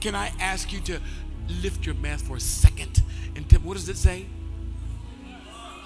Can 0.00 0.14
I 0.14 0.30
ask 0.38 0.70
you 0.70 0.80
to 0.80 1.00
lift 1.62 1.86
your 1.86 1.94
mask 1.94 2.26
for 2.26 2.36
a 2.36 2.40
second 2.40 3.02
and 3.34 3.50
what 3.64 3.78
does 3.78 3.88
it 3.88 3.96
say? 3.96 4.26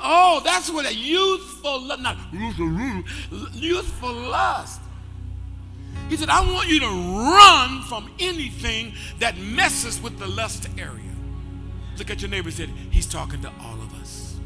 Oh, 0.02 0.40
that's 0.44 0.70
what 0.70 0.86
a 0.86 0.94
youthful, 0.94 1.80
not 1.82 2.16
youthful 3.52 4.12
lust. 4.12 4.80
He 6.08 6.16
said, 6.16 6.28
I 6.28 6.40
want 6.40 6.68
you 6.68 6.80
to 6.80 6.88
run 6.88 7.82
from 7.82 8.10
anything 8.18 8.94
that 9.18 9.38
messes 9.38 10.00
with 10.00 10.18
the 10.18 10.26
lust 10.26 10.68
area. 10.78 11.14
Look 11.98 12.10
at 12.10 12.20
your 12.22 12.30
neighbor 12.30 12.50
said, 12.50 12.70
He's 12.90 13.06
talking 13.06 13.42
to 13.42 13.48
all 13.60 13.74
of 13.74 13.94
us. 14.00 14.36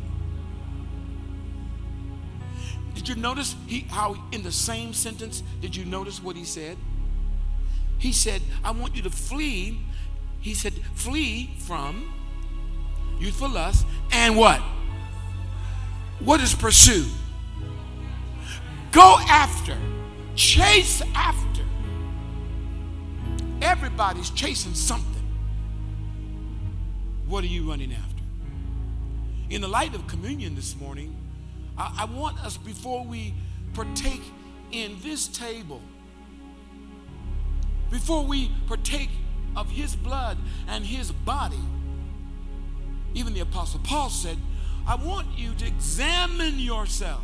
Did 2.94 3.08
you 3.08 3.14
notice 3.16 3.56
he, 3.66 3.80
how 3.90 4.16
in 4.32 4.42
the 4.42 4.52
same 4.52 4.92
sentence, 4.92 5.42
did 5.60 5.76
you 5.76 5.84
notice 5.84 6.22
what 6.22 6.36
he 6.36 6.44
said? 6.44 6.76
He 7.98 8.12
said, 8.12 8.42
I 8.62 8.70
want 8.70 8.96
you 8.96 9.02
to 9.02 9.10
flee. 9.10 9.78
He 10.40 10.54
said, 10.54 10.74
flee 10.94 11.54
from 11.58 12.12
youthful 13.18 13.48
lust 13.48 13.86
and 14.10 14.36
what? 14.36 14.60
What 16.20 16.40
is 16.40 16.55
pursue? 16.55 17.07
Go 18.92 19.16
after, 19.29 19.77
chase 20.37 21.03
after. 21.14 21.62
Everybody's 23.61 24.31
chasing 24.31 24.74
something. 24.74 25.11
What 27.27 27.42
are 27.44 27.48
you 27.48 27.68
running 27.68 27.92
after? 27.92 28.22
In 29.50 29.61
the 29.61 29.68
light 29.68 29.94
of 29.94 30.07
communion 30.07 30.55
this 30.55 30.77
morning, 30.77 31.16
I, 31.77 32.00
I 32.00 32.05
want 32.05 32.38
us, 32.44 32.57
before 32.57 33.05
we 33.05 33.35
partake 33.72 34.22
in 34.70 34.96
this 35.03 35.27
table, 35.27 35.83
before 37.90 38.24
we 38.24 38.50
partake 38.66 39.11
of 39.57 39.70
his 39.70 39.96
blood 39.96 40.38
and 40.68 40.85
his 40.85 41.11
body, 41.11 41.61
even 43.14 43.35
the 43.35 43.40
Apostle 43.40 43.81
Paul 43.85 44.11
said, 44.11 44.37
I 44.87 44.97
want 44.97 45.27
you 45.37 45.55
to 45.55 45.66
examine 45.66 46.59
yourself. 46.59 47.23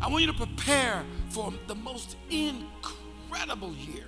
I 0.00 0.08
want 0.08 0.22
you 0.22 0.32
to 0.32 0.36
prepare 0.36 1.04
for 1.30 1.52
the 1.66 1.74
most 1.74 2.16
incredible 2.30 3.72
year. 3.74 4.06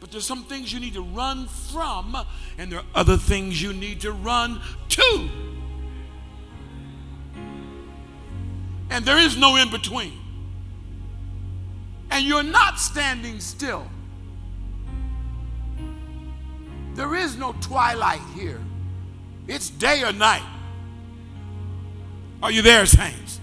But 0.00 0.10
there's 0.10 0.26
some 0.26 0.44
things 0.44 0.72
you 0.72 0.80
need 0.80 0.94
to 0.94 1.02
run 1.02 1.46
from, 1.46 2.16
and 2.58 2.70
there 2.70 2.78
are 2.80 2.86
other 2.94 3.16
things 3.16 3.60
you 3.60 3.72
need 3.72 4.00
to 4.02 4.12
run 4.12 4.60
to. 4.90 5.28
And 8.90 9.04
there 9.04 9.18
is 9.18 9.36
no 9.36 9.56
in 9.56 9.70
between 9.70 10.24
and 12.14 12.24
you're 12.24 12.44
not 12.44 12.78
standing 12.78 13.40
still. 13.40 13.84
There 16.94 17.16
is 17.16 17.36
no 17.36 17.56
twilight 17.60 18.20
here. 18.36 18.60
It's 19.46 19.70
day 19.70 20.02
or 20.02 20.12
night. 20.12 20.44
Are 22.42 22.50
you 22.50 22.62
there, 22.62 22.86
saints? 22.86 23.40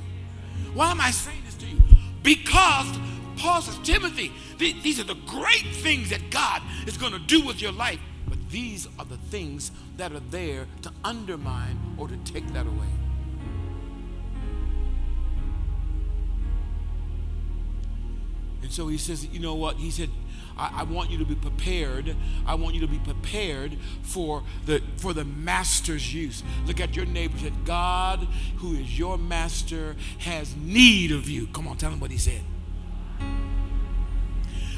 Why 0.73 0.91
am 0.91 1.01
I 1.01 1.11
saying 1.11 1.41
this 1.45 1.55
to 1.55 1.65
you? 1.65 1.77
Because 2.23 2.97
Paul 3.37 3.61
says, 3.61 3.77
Timothy, 3.83 4.31
these 4.57 4.99
are 4.99 5.03
the 5.03 5.17
great 5.25 5.65
things 5.73 6.09
that 6.11 6.29
God 6.29 6.61
is 6.85 6.97
going 6.97 7.13
to 7.13 7.19
do 7.19 7.45
with 7.45 7.61
your 7.61 7.71
life. 7.71 7.99
But 8.27 8.49
these 8.49 8.87
are 8.99 9.05
the 9.05 9.17
things 9.17 9.71
that 9.97 10.11
are 10.11 10.21
there 10.29 10.67
to 10.83 10.91
undermine 11.03 11.95
or 11.97 12.07
to 12.07 12.17
take 12.17 12.47
that 12.53 12.67
away. 12.67 12.87
And 18.61 18.71
so 18.71 18.87
he 18.87 18.97
says, 18.97 19.25
you 19.25 19.39
know 19.39 19.55
what? 19.55 19.77
He 19.77 19.89
said, 19.89 20.09
I, 20.61 20.81
I, 20.81 20.83
want 20.83 21.09
you 21.09 21.17
to 21.17 21.25
be 21.25 21.33
prepared. 21.33 22.15
I 22.45 22.53
want 22.53 22.75
you 22.75 22.81
to 22.81 22.87
be 22.87 22.99
prepared 22.99 23.77
for 24.03 24.43
the 24.67 24.81
for 24.97 25.11
the 25.11 25.25
master's 25.25 26.13
use. 26.13 26.43
Look 26.67 26.79
at 26.79 26.95
your 26.95 27.07
neighbor. 27.07 27.37
God, 27.65 28.27
who 28.57 28.75
is 28.75 28.99
your 28.99 29.17
master, 29.17 29.95
has 30.19 30.55
need 30.55 31.11
of 31.11 31.27
you. 31.27 31.47
Come 31.47 31.67
on, 31.67 31.77
tell 31.77 31.91
him 31.91 31.99
what 31.99 32.11
he 32.11 32.17
said. 32.17 32.41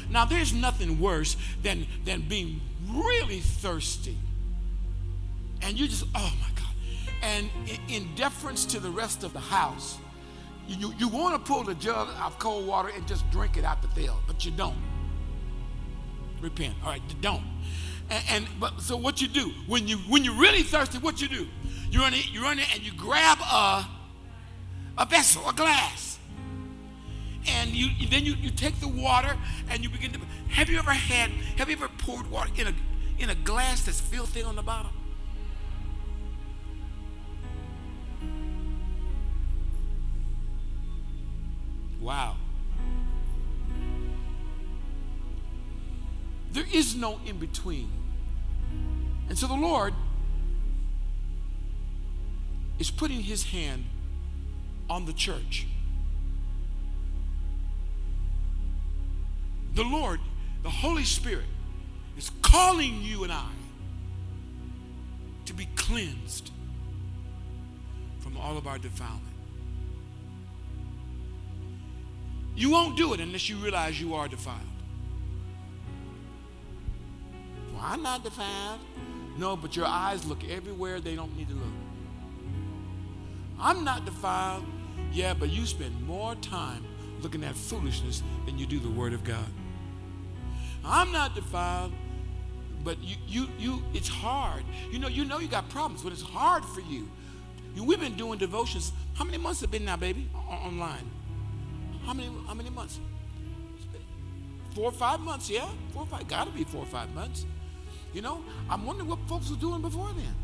Now, 0.08 0.24
there's 0.24 0.54
nothing 0.54 0.98
worse 0.98 1.36
than 1.62 1.86
than 2.06 2.22
being 2.22 2.62
really 2.88 3.40
thirsty, 3.40 4.16
and 5.60 5.78
you 5.78 5.86
just, 5.86 6.04
oh 6.14 6.32
my 6.40 6.48
God, 6.54 6.74
and 7.22 7.50
in, 7.88 8.02
in 8.02 8.14
deference 8.14 8.64
to 8.66 8.80
the 8.80 8.90
rest 8.90 9.22
of 9.22 9.34
the 9.34 9.40
house 9.40 9.98
you, 10.66 10.94
you 10.98 11.08
want 11.08 11.34
to 11.34 11.52
pull 11.52 11.62
the 11.62 11.74
jug 11.74 12.08
of 12.22 12.38
cold 12.38 12.66
water 12.66 12.88
and 12.88 13.06
just 13.06 13.30
drink 13.30 13.58
it 13.58 13.64
out 13.64 13.82
the 13.82 13.88
field, 13.88 14.16
but 14.26 14.46
you 14.46 14.50
don't. 14.50 14.93
Repent. 16.44 16.74
All 16.84 16.90
right, 16.90 17.00
don't. 17.22 17.42
And, 18.10 18.24
and, 18.28 18.46
but 18.60 18.82
so 18.82 18.98
what 18.98 19.22
you 19.22 19.28
do 19.28 19.50
when 19.66 19.88
you 19.88 19.96
when 19.96 20.24
you're 20.24 20.38
really 20.38 20.62
thirsty, 20.62 20.98
what 20.98 21.22
you 21.22 21.26
do? 21.26 21.48
You 21.90 22.00
run 22.00 22.12
it, 22.12 22.30
you 22.30 22.42
run 22.42 22.58
it, 22.58 22.66
and 22.74 22.82
you 22.82 22.92
grab 22.92 23.38
a 23.40 23.88
a 24.98 25.06
vessel, 25.06 25.48
a 25.48 25.54
glass, 25.54 26.18
and 27.48 27.70
you 27.70 27.88
then 28.08 28.26
you, 28.26 28.34
you 28.34 28.50
take 28.50 28.78
the 28.78 28.88
water 28.88 29.34
and 29.70 29.82
you 29.82 29.88
begin 29.88 30.12
to. 30.12 30.20
Have 30.50 30.68
you 30.68 30.78
ever 30.78 30.92
had? 30.92 31.30
Have 31.56 31.70
you 31.70 31.76
ever 31.76 31.88
poured 31.88 32.30
water 32.30 32.50
in 32.56 32.66
a 32.66 32.74
in 33.18 33.30
a 33.30 33.34
glass 33.34 33.86
that's 33.86 34.02
filthy 34.02 34.42
on 34.42 34.54
the 34.54 34.62
bottom? 34.62 34.92
Wow. 42.02 42.36
There 46.54 46.64
is 46.72 46.94
no 46.94 47.18
in 47.26 47.38
between. 47.38 47.90
And 49.28 49.36
so 49.36 49.48
the 49.48 49.54
Lord 49.54 49.92
is 52.78 52.92
putting 52.92 53.20
his 53.20 53.42
hand 53.46 53.84
on 54.88 55.04
the 55.04 55.12
church. 55.12 55.66
The 59.74 59.82
Lord, 59.82 60.20
the 60.62 60.70
Holy 60.70 61.02
Spirit, 61.02 61.46
is 62.16 62.30
calling 62.40 63.02
you 63.02 63.24
and 63.24 63.32
I 63.32 63.50
to 65.46 65.54
be 65.54 65.66
cleansed 65.74 66.52
from 68.20 68.36
all 68.36 68.56
of 68.56 68.68
our 68.68 68.78
defilement. 68.78 69.22
You 72.54 72.70
won't 72.70 72.96
do 72.96 73.12
it 73.12 73.18
unless 73.18 73.48
you 73.48 73.56
realize 73.56 74.00
you 74.00 74.14
are 74.14 74.28
defiled. 74.28 74.73
Well, 77.74 77.82
I'm 77.84 78.02
not 78.02 78.22
defiled. 78.22 78.80
No, 79.36 79.56
but 79.56 79.76
your 79.76 79.86
eyes 79.86 80.24
look 80.24 80.44
everywhere 80.48 81.00
they 81.00 81.16
don't 81.16 81.36
need 81.36 81.48
to 81.48 81.54
look. 81.54 81.64
I'm 83.60 83.84
not 83.84 84.04
defiled. 84.04 84.64
Yeah, 85.12 85.34
but 85.34 85.50
you 85.50 85.66
spend 85.66 86.06
more 86.06 86.34
time 86.36 86.84
looking 87.20 87.44
at 87.44 87.54
foolishness 87.54 88.22
than 88.46 88.58
you 88.58 88.66
do 88.66 88.78
the 88.78 88.90
Word 88.90 89.12
of 89.12 89.24
God. 89.24 89.46
I'm 90.84 91.10
not 91.12 91.34
defiled, 91.34 91.92
but 92.84 93.02
you, 93.02 93.16
you, 93.26 93.48
you, 93.58 93.82
it's 93.94 94.08
hard. 94.08 94.62
You 94.90 94.98
know, 94.98 95.08
you 95.08 95.24
know 95.24 95.38
you 95.38 95.48
got 95.48 95.68
problems, 95.70 96.02
but 96.02 96.12
it's 96.12 96.22
hard 96.22 96.64
for 96.64 96.80
you. 96.80 97.08
We've 97.76 97.98
been 97.98 98.16
doing 98.16 98.38
devotions. 98.38 98.92
How 99.14 99.24
many 99.24 99.38
months 99.38 99.60
have 99.62 99.70
been 99.70 99.84
now, 99.84 99.96
baby, 99.96 100.28
online? 100.48 101.10
How 102.04 102.12
many, 102.12 102.30
how 102.46 102.54
many 102.54 102.70
months? 102.70 103.00
Four 104.74 104.86
or 104.86 104.92
five 104.92 105.20
months, 105.20 105.48
yeah? 105.50 105.68
Four 105.92 106.02
or 106.02 106.06
five, 106.06 106.28
gotta 106.28 106.50
be 106.50 106.64
four 106.64 106.82
or 106.82 106.86
five 106.86 107.12
months. 107.14 107.46
You 108.14 108.22
know, 108.22 108.44
I'm 108.70 108.86
wondering 108.86 109.08
what 109.08 109.18
folks 109.28 109.50
were 109.50 109.56
doing 109.56 109.82
before 109.82 110.08
then. 110.16 110.34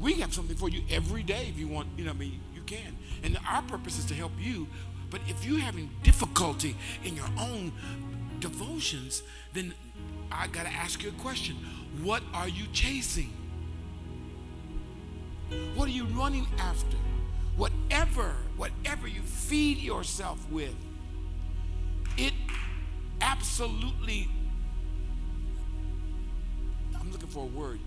We 0.00 0.14
have 0.14 0.32
something 0.32 0.56
for 0.56 0.68
you 0.68 0.82
every 0.90 1.22
day 1.22 1.46
if 1.48 1.58
you 1.58 1.68
want, 1.68 1.88
you 1.96 2.04
know, 2.04 2.12
I 2.12 2.14
mean, 2.14 2.40
you 2.54 2.62
can. 2.62 2.96
And 3.22 3.38
our 3.48 3.62
purpose 3.62 3.98
is 3.98 4.04
to 4.06 4.14
help 4.14 4.32
you. 4.38 4.66
But 5.10 5.20
if 5.28 5.44
you're 5.44 5.60
having 5.60 5.90
difficulty 6.02 6.76
in 7.04 7.16
your 7.16 7.28
own 7.38 7.72
devotions, 8.40 9.22
then 9.52 9.74
I 10.30 10.46
got 10.46 10.62
to 10.64 10.72
ask 10.72 11.02
you 11.02 11.10
a 11.10 11.20
question. 11.20 11.56
What 12.02 12.22
are 12.32 12.48
you 12.48 12.64
chasing? 12.72 13.30
What 15.74 15.88
are 15.88 15.92
you 15.92 16.06
running 16.06 16.46
after? 16.58 16.96
Whatever 17.56 18.34
whatever 18.56 19.08
you 19.08 19.20
feed 19.22 19.78
yourself 19.78 20.38
with, 20.50 20.74
it 22.16 22.32
absolutely, 23.20 24.28
for 27.32 27.44
a 27.44 27.46
word. 27.46 27.80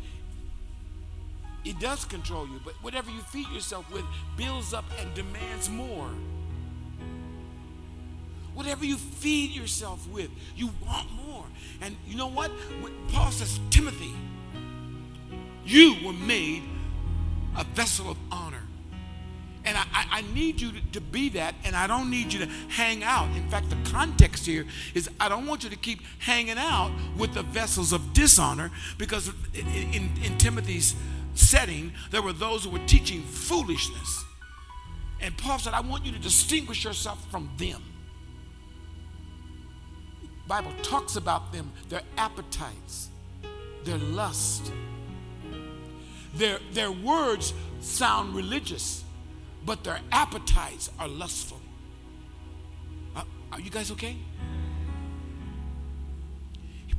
It 1.63 1.79
does 1.79 2.05
control 2.05 2.47
you, 2.47 2.60
but 2.63 2.73
whatever 2.81 3.10
you 3.10 3.21
feed 3.21 3.47
yourself 3.49 3.91
with 3.91 4.03
builds 4.38 4.73
up 4.73 4.86
and 4.99 5.13
demands 5.13 5.69
more. 5.69 6.10
Whatever 8.53 8.86
you 8.86 8.95
feed 8.95 9.51
yourself 9.51 10.08
with, 10.10 10.29
you 10.55 10.69
want 10.86 11.12
more. 11.12 11.45
And 11.81 11.95
you 12.08 12.15
know 12.15 12.29
what? 12.29 12.51
Paul 13.10 13.31
says, 13.31 13.60
Timothy, 13.69 14.13
You 15.65 15.95
were 16.05 16.13
made 16.13 16.63
a 17.58 17.63
vessel 17.63 18.12
of 18.12 18.17
honor. 18.31 18.62
And 19.65 19.78
I, 19.78 20.06
I, 20.12 20.21
need 20.34 20.62
you 20.62 20.71
to, 20.71 20.82
to, 20.93 21.01
be 21.01 21.30
that, 21.30 21.56
and 21.63 21.75
I 21.75 21.88
don't 21.88 22.12
need 22.12 22.32
you 22.32 22.39
to 22.39 22.45
hang 22.69 23.04
out. 23.04 23.28
In 23.36 23.49
fact, 23.49 23.69
the 23.69 23.78
context 23.89 24.45
here 24.45 24.65
is 24.93 25.10
I 25.19 25.28
don't 25.28 25.47
want 25.47 25.63
you 25.63 25.71
to 25.71 25.75
keep 25.75 26.01
hanging 26.19 26.58
out 26.58 26.91
with 27.17 27.34
the 27.34 27.41
vessels 27.41 27.91
of 27.91 28.13
dishonor 28.13 28.69
because 28.99 29.32
in, 29.56 29.67
in, 29.67 30.12
in 30.23 30.38
Timothy's 30.38 30.95
setting, 31.34 31.93
there 32.12 32.21
were 32.21 32.34
those 32.34 32.63
who 32.63 32.69
were 32.69 32.86
teaching 32.86 33.23
foolishness. 33.23 34.25
And 35.19 35.36
Paul 35.38 35.58
said, 35.58 35.73
I 35.73 35.82
want 35.82 36.06
you 36.06 36.12
to 36.12 36.19
distinguish 36.19 36.84
yourself 36.84 37.25
from 37.32 37.49
them. 37.58 37.82
Bible 40.47 40.73
talks 40.84 41.15
about 41.15 41.51
them, 41.51 41.71
their 41.89 42.04
appetites, 42.17 43.10
their 43.84 43.97
lust. 43.97 44.71
Their, 46.36 46.60
their 46.73 46.91
words 46.91 47.54
sound 47.80 48.36
religious, 48.36 49.04
but 49.65 49.84
their 49.84 49.99
appetites 50.12 50.91
are 50.99 51.08
lustful. 51.08 51.60
Uh, 53.15 53.23
are 53.51 53.60
you 53.60 53.69
guys 53.69 53.91
okay? 53.91 54.15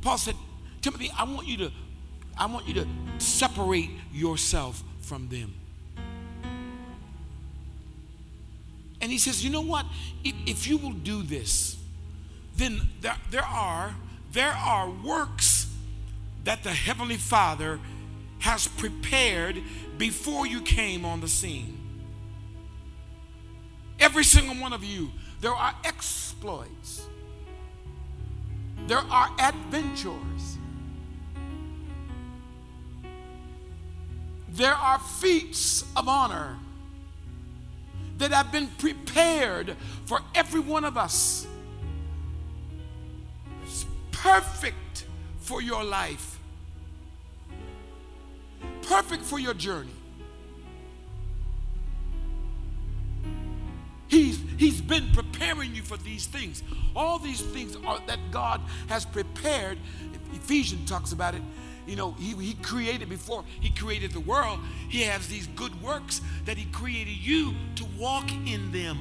Paul 0.01 0.17
said, 0.17 0.35
Timothy, 0.81 1.11
I 1.17 1.23
want 1.23 1.47
you 1.47 1.57
to 1.57 1.71
I 2.37 2.45
want 2.45 2.67
you 2.67 2.75
to 2.75 2.87
separate 3.17 3.89
yourself 4.13 4.83
from 5.01 5.27
them. 5.27 5.55
And 9.01 9.11
he 9.11 9.17
says, 9.17 9.43
you 9.43 9.49
know 9.49 9.61
what? 9.61 9.85
If, 10.23 10.35
if 10.45 10.67
you 10.67 10.77
will 10.77 10.91
do 10.91 11.23
this, 11.23 11.77
then 12.55 12.81
there, 13.01 13.15
there 13.31 13.43
are 13.43 13.95
there 14.31 14.51
are 14.51 14.89
works 14.89 15.73
that 16.43 16.63
the 16.63 16.69
heavenly 16.69 17.17
father 17.17 17.79
has 18.39 18.67
prepared 18.67 19.61
before 19.97 20.45
you 20.45 20.61
came 20.61 21.05
on 21.05 21.21
the 21.21 21.27
scene 21.27 21.76
every 23.99 24.23
single 24.23 24.55
one 24.55 24.73
of 24.73 24.83
you. 24.83 25.11
There 25.41 25.53
are 25.53 25.73
exploits. 25.83 27.05
There 28.87 28.97
are 28.97 29.29
adventures. 29.39 30.57
There 34.49 34.73
are 34.73 34.99
feats 34.99 35.83
of 35.95 36.07
honor 36.07 36.57
that 38.17 38.31
have 38.31 38.51
been 38.51 38.67
prepared 38.79 39.75
for 40.05 40.21
every 40.33 40.59
one 40.59 40.83
of 40.83 40.97
us. 40.97 41.45
It's 43.63 43.85
perfect 44.11 45.05
for 45.39 45.61
your 45.61 45.83
life, 45.83 46.39
perfect 48.81 49.23
for 49.23 49.39
your 49.39 49.53
journey. 49.53 49.96
He's, 54.07 54.39
he's 54.57 54.81
been 54.81 55.11
preparing 55.11 55.75
you 55.75 55.81
for 55.81 55.97
these 55.97 56.25
things. 56.25 56.63
All 56.95 57.19
these 57.19 57.41
things 57.41 57.75
are 57.85 57.99
that 58.07 58.19
God 58.31 58.61
has 58.87 59.05
prepared. 59.05 59.77
Ephesians 60.33 60.89
talks 60.89 61.11
about 61.11 61.35
it. 61.35 61.41
You 61.85 61.95
know, 61.95 62.11
he, 62.13 62.33
he 62.35 62.53
created 62.55 63.09
before 63.09 63.45
he 63.61 63.69
created 63.69 64.11
the 64.11 64.19
world, 64.19 64.59
he 64.89 65.03
has 65.03 65.27
these 65.27 65.47
good 65.47 65.81
works 65.81 66.21
that 66.45 66.57
he 66.57 66.65
created 66.65 67.15
you 67.15 67.53
to 67.75 67.85
walk 67.97 68.29
in 68.45 68.71
them. 68.71 68.97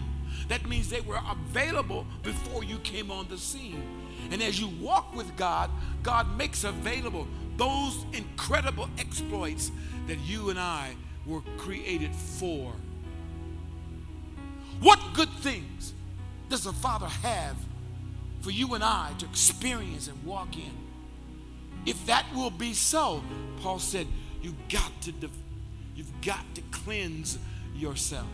That 0.49 0.69
means 0.69 0.88
they 0.88 1.01
were 1.01 1.19
available 1.29 2.07
before 2.23 2.62
you 2.62 2.79
came 2.79 3.11
on 3.11 3.27
the 3.29 3.38
scene. 3.38 3.83
And 4.31 4.42
as 4.42 4.61
you 4.61 4.69
walk 4.81 5.14
with 5.14 5.37
God, 5.37 5.71
God 6.03 6.37
makes 6.37 6.64
available 6.64 7.27
those 7.57 8.05
incredible 8.12 8.88
exploits 8.99 9.73
that 10.07 10.19
you 10.21 10.51
and 10.51 10.59
I 10.59 10.95
were 11.27 11.42
created 11.59 12.14
for. 12.14 12.73
What 14.81 15.01
good 15.15 15.31
things 15.41 15.95
does 16.49 16.65
the 16.65 16.73
Father 16.73 17.07
have 17.07 17.57
for 18.41 18.51
you 18.51 18.75
and 18.75 18.85
I 18.85 19.12
to 19.19 19.27
experience 19.27 20.09
and 20.09 20.23
walk 20.25 20.57
in? 20.57 20.73
If 21.87 22.05
that 22.07 22.27
will 22.35 22.51
be 22.51 22.75
so, 22.75 23.23
Paul 23.62 23.79
said, 23.79 24.07
you've 24.43 24.69
got 24.69 24.93
to 25.03 25.12
you've 25.95 26.21
got 26.21 26.45
to 26.55 26.61
cleanse 26.71 27.39
yourself. 27.75 28.27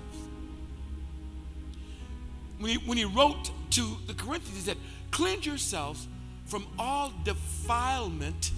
When 2.59 2.71
he, 2.71 2.77
when 2.87 2.99
he 2.99 3.05
wrote 3.05 3.51
to 3.71 3.97
the 4.07 4.15
Corinthians, 4.15 4.57
he 4.57 4.63
said, 4.63 4.77
Cleanse 5.11 5.47
yourselves 5.47 6.07
from 6.47 6.67
all 6.79 7.13
defilement 7.25 8.53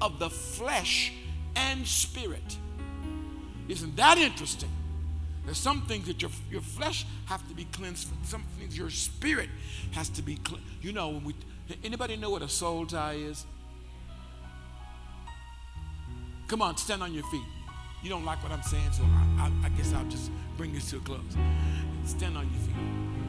of 0.00 0.18
the 0.18 0.30
flesh 0.30 1.12
and 1.54 1.86
spirit. 1.86 2.56
Isn't 3.68 3.96
that 3.96 4.18
interesting? 4.18 4.70
There's 5.44 5.58
some 5.58 5.82
things 5.82 6.06
that 6.06 6.22
your, 6.22 6.30
your 6.50 6.60
flesh 6.60 7.04
have 7.26 7.46
to 7.48 7.54
be 7.54 7.64
cleansed 7.64 8.08
from. 8.08 8.18
Some 8.24 8.44
things 8.58 8.76
your 8.76 8.90
spirit 8.90 9.48
has 9.92 10.08
to 10.10 10.22
be 10.22 10.36
cleansed. 10.36 10.66
You 10.80 10.92
know, 10.92 11.08
when 11.08 11.24
we, 11.24 11.34
anybody 11.82 12.16
know 12.16 12.30
what 12.30 12.42
a 12.42 12.48
soul 12.48 12.86
tie 12.86 13.14
is? 13.14 13.44
Come 16.48 16.62
on, 16.62 16.76
stand 16.76 17.02
on 17.02 17.12
your 17.12 17.24
feet. 17.24 17.44
You 18.02 18.10
don't 18.10 18.24
like 18.24 18.42
what 18.42 18.52
I'm 18.52 18.62
saying, 18.62 18.92
so 18.92 19.02
I, 19.04 19.46
I, 19.46 19.66
I 19.66 19.68
guess 19.70 19.92
I'll 19.92 20.04
just 20.04 20.30
bring 20.56 20.72
this 20.72 20.90
to 20.90 20.98
a 20.98 21.00
close. 21.00 21.20
Stand 22.04 22.36
on 22.36 22.48
your 22.50 22.60
feet. 22.60 23.21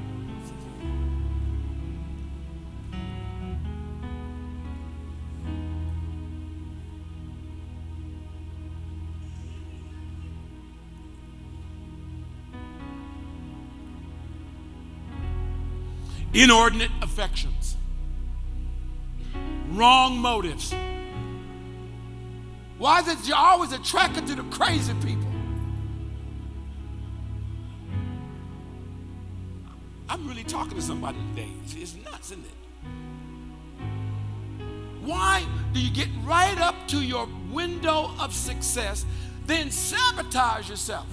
Inordinate 16.33 16.91
affections, 17.01 17.77
wrong 19.69 20.17
motives. 20.17 20.73
Why 22.77 22.99
is 22.99 23.07
it 23.07 23.27
you're 23.27 23.37
always 23.37 23.71
attracted 23.71 24.27
to 24.27 24.35
the 24.35 24.43
crazy 24.43 24.93
people? 24.95 25.27
I'm 30.09 30.27
really 30.27 30.43
talking 30.43 30.75
to 30.75 30.81
somebody 30.81 31.17
today. 31.35 31.49
It's, 31.65 31.95
nuts, 31.95 32.31
isn't 32.31 32.45
it? 32.45 32.51
Why 35.01 35.45
do 35.73 35.79
you 35.79 35.91
get 35.91 36.07
right 36.23 36.59
up 36.59 36.75
to 36.89 37.01
your 37.01 37.27
window 37.51 38.11
of 38.19 38.33
success, 38.33 39.05
then 39.45 39.71
sabotage 39.71 40.69
yourself? 40.69 41.07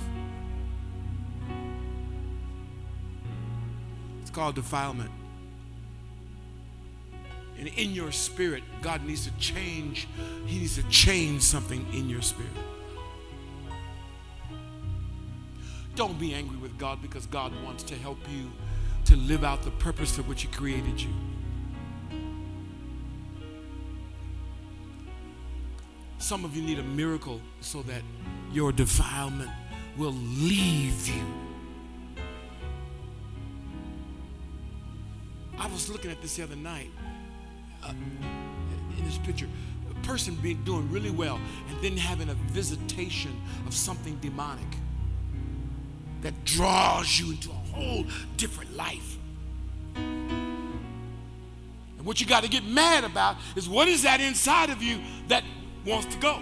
Called 4.41 4.55
defilement. 4.55 5.11
And 7.59 7.69
in 7.69 7.91
your 7.91 8.11
spirit, 8.11 8.63
God 8.81 9.05
needs 9.05 9.27
to 9.27 9.33
change. 9.33 10.09
He 10.47 10.61
needs 10.61 10.77
to 10.77 10.83
change 10.85 11.43
something 11.43 11.87
in 11.93 12.09
your 12.09 12.23
spirit. 12.23 12.51
Don't 15.95 16.19
be 16.19 16.33
angry 16.33 16.57
with 16.57 16.79
God 16.79 17.03
because 17.03 17.27
God 17.27 17.53
wants 17.63 17.83
to 17.83 17.95
help 17.97 18.17
you 18.35 18.51
to 19.05 19.17
live 19.17 19.45
out 19.45 19.63
the 19.63 19.73
purpose 19.73 20.17
for 20.17 20.23
which 20.23 20.41
He 20.41 20.49
created 20.49 20.99
you. 20.99 21.11
Some 26.17 26.47
of 26.47 26.57
you 26.57 26.63
need 26.63 26.79
a 26.79 26.85
miracle 26.85 27.43
so 27.61 27.83
that 27.83 28.01
your 28.55 28.73
defilement 28.73 29.51
will 29.99 30.15
leave 30.15 31.07
you. 31.09 31.50
Was 35.81 35.91
looking 35.91 36.11
at 36.11 36.21
this 36.21 36.37
the 36.37 36.43
other 36.43 36.57
night 36.57 36.91
uh, 37.83 37.93
in 38.99 39.05
this 39.05 39.17
picture. 39.19 39.47
A 39.91 39.95
person 40.07 40.35
being 40.37 40.63
doing 40.65 40.91
really 40.93 41.11
well 41.11 41.41
and 41.71 41.81
then 41.81 41.97
having 41.97 42.29
a 42.29 42.35
visitation 42.53 43.35
of 43.67 43.75
something 43.75 44.17
demonic 44.17 44.67
that 46.21 46.45
draws 46.45 47.19
you 47.19 47.31
into 47.31 47.49
a 47.51 47.55
whole 47.75 48.05
different 48.37 48.77
life. 48.77 49.17
And 49.97 50.45
what 52.03 52.21
you 52.21 52.27
got 52.27 52.43
to 52.43 52.51
get 52.51 52.65
mad 52.65 53.05
about 53.05 53.37
is 53.57 53.67
what 53.67 53.89
is 53.89 54.03
that 54.03 54.21
inside 54.21 54.69
of 54.69 54.83
you 54.83 55.01
that 55.29 55.45
wants 55.87 56.15
to 56.15 56.21
go? 56.21 56.39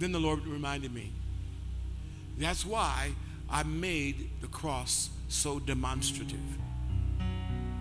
Then 0.00 0.12
the 0.12 0.18
Lord 0.18 0.46
reminded 0.46 0.94
me. 0.94 1.12
That's 2.38 2.64
why 2.64 3.12
I 3.50 3.62
made 3.64 4.30
the 4.40 4.46
cross 4.46 5.10
so 5.28 5.60
demonstrative. 5.60 6.40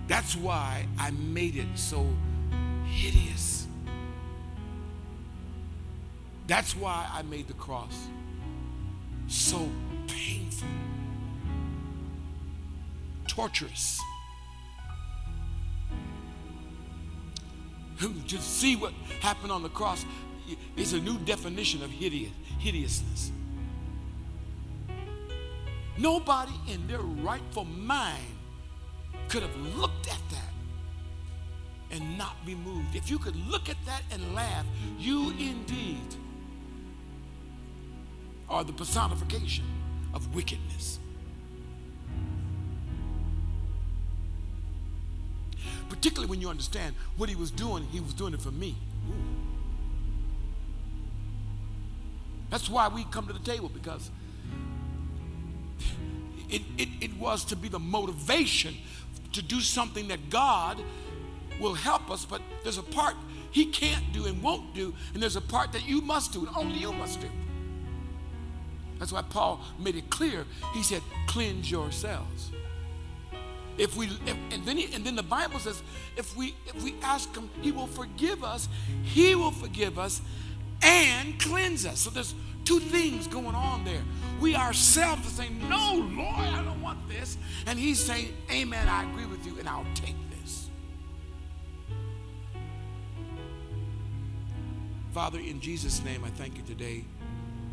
That's 0.08 0.36
why 0.36 0.86
I 1.00 1.12
made 1.12 1.56
it 1.56 1.68
so 1.76 2.06
hideous. 2.86 3.68
That's 6.46 6.76
why 6.76 7.10
I 7.14 7.22
made 7.22 7.48
the 7.48 7.54
cross 7.54 8.08
so 9.28 9.70
painful, 10.08 10.68
torturous. 13.28 14.02
to 18.00 18.38
see 18.38 18.78
what 18.78 18.94
happened 19.20 19.52
on 19.52 19.62
the 19.62 19.70
cross 19.70 20.06
is 20.76 20.94
a 20.94 21.00
new 21.00 21.18
definition 21.20 21.84
of 21.84 21.90
hideous, 21.90 22.32
hideousness. 22.60 23.32
Nobody 25.98 26.54
in 26.68 26.88
their 26.88 27.02
rightful 27.02 27.66
mind 27.66 28.24
could 29.28 29.42
have 29.44 29.56
looked 29.78 30.08
at 30.08 30.22
that 30.32 30.54
and 31.92 32.18
not 32.18 32.46
be 32.46 32.56
moved. 32.56 32.96
If 32.96 33.10
you 33.10 33.20
could 33.20 33.36
look 33.48 33.70
at 33.70 33.78
that 33.86 34.04
and 34.12 34.34
laugh, 34.34 34.66
you 34.98 35.32
indeed 35.32 36.16
are 38.50 38.64
the 38.64 38.74
personification 38.74 39.66
of 40.14 40.34
wickedness. 40.34 41.00
Particularly 45.90 46.30
when 46.30 46.40
you 46.40 46.50
understand 46.50 46.96
what 47.18 47.30
he 47.30 47.36
was 47.36 47.52
doing, 47.52 47.84
he 47.92 48.00
was 48.00 48.14
doing 48.14 48.34
it 48.34 48.42
for 48.42 48.52
me. 48.52 48.76
That's 52.50 52.70
why 52.70 52.88
we 52.88 53.04
come 53.06 53.28
to 53.28 53.34
the 53.34 53.40
table 53.40 53.70
because 53.70 54.10
it, 56.50 56.64
it, 56.78 56.90
it 57.02 57.18
was 57.18 57.46
to 57.46 57.56
be 57.56 57.68
the 57.68 57.80
motivation 57.80 58.76
to 59.34 59.42
do 59.42 59.62
something 59.62 60.08
that 60.08 60.30
God 60.30 60.82
will 61.60 61.76
help 61.76 62.10
us, 62.10 62.26
but 62.26 62.42
there's 62.64 62.78
a 62.78 62.84
part 62.84 63.16
He 63.52 63.66
can't 63.66 64.12
do 64.14 64.26
and 64.26 64.42
won't 64.42 64.74
do, 64.74 64.94
and 65.14 65.22
there's 65.22 65.36
a 65.36 65.42
part 65.42 65.72
that 65.74 65.88
you 65.88 66.02
must 66.02 66.34
do, 66.34 66.46
and 66.46 66.56
only 66.56 66.80
you 66.80 66.92
must 66.92 67.22
do. 67.22 67.30
That's 68.98 69.12
why 69.12 69.22
Paul 69.22 69.62
made 69.78 69.96
it 69.96 70.10
clear. 70.10 70.46
He 70.74 70.84
said, 70.84 71.02
"Cleanse 71.28 71.70
yourselves." 71.70 72.52
If 73.78 73.96
we, 73.96 74.08
if, 74.08 74.36
and 74.52 74.66
then 74.66 74.76
he, 74.76 74.94
and 74.94 75.06
then 75.06 75.16
the 75.16 75.24
Bible 75.24 75.58
says, 75.58 75.82
if 76.18 76.36
we 76.36 76.54
if 76.68 76.84
we 76.84 76.96
ask 77.02 77.34
Him, 77.34 77.50
He 77.62 77.72
will 77.72 77.88
forgive 77.88 78.44
us. 78.44 78.68
He 79.04 79.36
will 79.36 79.52
forgive 79.52 79.98
us 79.98 80.22
and 80.82 81.40
cleanse 81.40 81.86
us. 81.86 82.00
So 82.00 82.10
there's 82.10 82.36
two 82.66 82.80
things 82.80 83.28
going 83.28 83.56
on 83.56 83.84
there. 83.84 84.02
We 84.40 84.56
ourselves 84.56 85.28
are 85.28 85.32
saying, 85.32 85.68
No, 85.68 85.96
Lord, 85.96 86.48
I 86.48 86.64
don't 86.64 86.82
want 86.82 87.08
this. 87.10 87.38
And 87.66 87.78
He's 87.78 88.00
saying, 88.00 88.34
Amen, 88.52 88.88
I 88.88 89.10
agree 89.10 89.26
with 89.26 89.46
you, 89.46 89.58
and 89.60 89.68
I'll 89.68 89.86
take 89.96 90.16
this. 90.42 90.70
Father, 95.14 95.40
in 95.40 95.60
Jesus' 95.60 96.04
name, 96.04 96.24
I 96.24 96.30
thank 96.30 96.58
you 96.58 96.64
today 96.64 97.04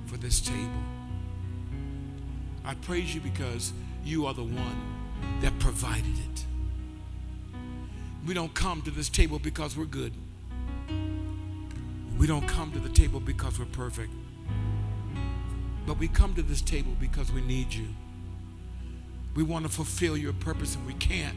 for 0.06 0.16
this 0.16 0.40
table. 0.40 0.82
I 2.64 2.74
praise 2.74 3.14
you 3.14 3.20
because 3.20 3.72
you 4.04 4.26
are 4.26 4.34
the 4.34 4.42
one 4.42 5.40
that 5.40 5.56
provided 5.60 6.18
it. 6.18 6.46
We 8.26 8.34
don't 8.34 8.52
come 8.54 8.82
to 8.82 8.90
this 8.90 9.08
table 9.08 9.38
because 9.38 9.76
we're 9.76 9.84
good. 9.84 10.12
We 12.18 12.26
don't 12.26 12.46
come 12.46 12.72
to 12.72 12.78
the 12.78 12.88
table 12.88 13.20
because 13.20 13.58
we're 13.58 13.66
perfect. 13.66 14.10
But 15.86 15.98
we 15.98 16.08
come 16.08 16.34
to 16.34 16.42
this 16.42 16.62
table 16.62 16.92
because 16.98 17.30
we 17.30 17.42
need 17.42 17.72
you. 17.72 17.88
We 19.34 19.42
want 19.42 19.66
to 19.66 19.70
fulfill 19.70 20.16
your 20.16 20.32
purpose 20.32 20.74
and 20.76 20.86
we 20.86 20.94
can't. 20.94 21.36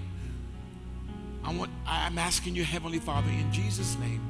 I 1.44 1.54
want, 1.54 1.72
I'm 1.86 2.18
asking 2.18 2.56
you, 2.56 2.64
Heavenly 2.64 3.00
Father, 3.00 3.30
in 3.30 3.52
Jesus' 3.52 3.98
name, 4.00 4.22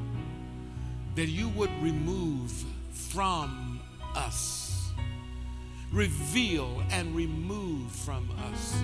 that 1.16 1.28
you 1.28 1.50
would 1.50 1.72
remove 1.82 2.52
from 2.92 3.80
us, 4.16 4.92
reveal 5.92 6.82
and 6.92 7.16
remove 7.16 7.92
from 7.92 8.30
us 8.52 8.84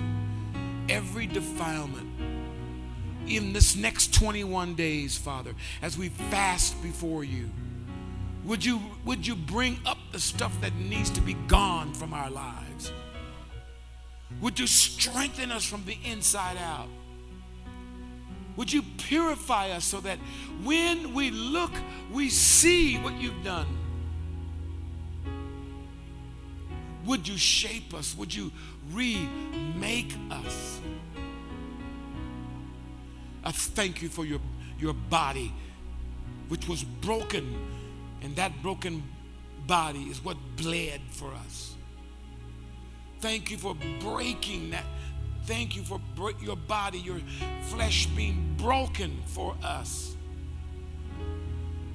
every 0.88 1.26
defilement 1.26 2.08
in 3.28 3.52
this 3.52 3.76
next 3.76 4.14
21 4.14 4.74
days, 4.74 5.16
Father, 5.16 5.54
as 5.82 5.98
we 5.98 6.08
fast 6.08 6.80
before 6.82 7.24
you. 7.24 7.50
Would 8.44 8.64
you, 8.64 8.80
would 9.04 9.26
you 9.26 9.34
bring 9.34 9.78
up 9.84 9.98
the 10.12 10.20
stuff 10.20 10.60
that 10.60 10.74
needs 10.76 11.10
to 11.10 11.20
be 11.20 11.34
gone 11.48 11.92
from 11.94 12.12
our 12.12 12.30
lives? 12.30 12.92
Would 14.40 14.58
you 14.58 14.66
strengthen 14.66 15.50
us 15.50 15.64
from 15.64 15.84
the 15.84 15.96
inside 16.04 16.56
out? 16.58 16.88
Would 18.56 18.72
you 18.72 18.82
purify 18.98 19.70
us 19.70 19.84
so 19.84 20.00
that 20.00 20.18
when 20.62 21.12
we 21.12 21.30
look, 21.30 21.72
we 22.12 22.30
see 22.30 22.96
what 22.96 23.14
you've 23.20 23.44
done? 23.44 23.66
Would 27.04 27.28
you 27.28 27.36
shape 27.36 27.94
us? 27.94 28.16
Would 28.16 28.34
you 28.34 28.50
remake 28.92 30.14
us? 30.30 30.80
I 33.46 33.52
thank 33.52 34.02
you 34.02 34.08
for 34.08 34.24
your, 34.24 34.40
your 34.76 34.92
body, 34.92 35.54
which 36.48 36.66
was 36.66 36.82
broken 36.82 37.56
and 38.20 38.34
that 38.34 38.60
broken 38.60 39.04
body 39.68 40.02
is 40.04 40.24
what 40.24 40.36
bled 40.56 41.00
for 41.10 41.32
us. 41.32 41.76
Thank 43.20 43.52
you 43.52 43.56
for 43.56 43.76
breaking 44.00 44.70
that. 44.70 44.82
Thank 45.44 45.76
you 45.76 45.84
for 45.84 46.00
your 46.42 46.56
body, 46.56 46.98
your 46.98 47.20
flesh 47.62 48.06
being 48.06 48.56
broken 48.58 49.22
for 49.26 49.54
us. 49.62 50.16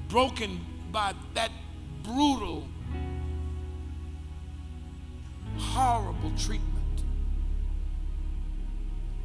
Broken 0.08 0.62
by 0.90 1.14
that 1.34 1.52
brutal, 2.02 2.66
horrible 5.58 6.32
treatment. 6.38 7.04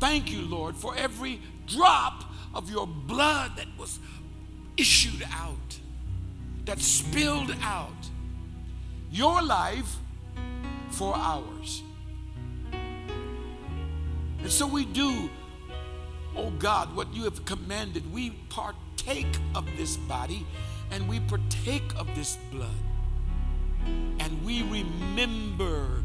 Thank 0.00 0.32
you, 0.32 0.42
Lord, 0.42 0.74
for 0.74 0.96
every 0.96 1.40
drop 1.66 2.24
of 2.54 2.70
your 2.70 2.86
blood 2.86 3.52
that 3.56 3.66
was 3.78 3.98
issued 4.76 5.24
out 5.32 5.56
that 6.66 6.80
spilled 6.80 7.54
out 7.62 8.10
your 9.10 9.42
life 9.42 9.96
for 10.90 11.14
ours. 11.16 11.82
And 12.72 14.50
so 14.50 14.66
we 14.66 14.84
do, 14.84 15.30
oh 16.36 16.50
God, 16.58 16.94
what 16.94 17.12
you 17.14 17.24
have 17.24 17.44
commanded. 17.44 18.12
We 18.12 18.30
partake 18.48 19.38
of 19.54 19.64
this 19.76 19.96
body 19.96 20.44
and 20.90 21.08
we 21.08 21.20
partake 21.20 21.94
of 21.96 22.12
this 22.14 22.36
blood. 22.50 22.68
And 24.18 24.44
we 24.44 24.62
remember 24.62 26.02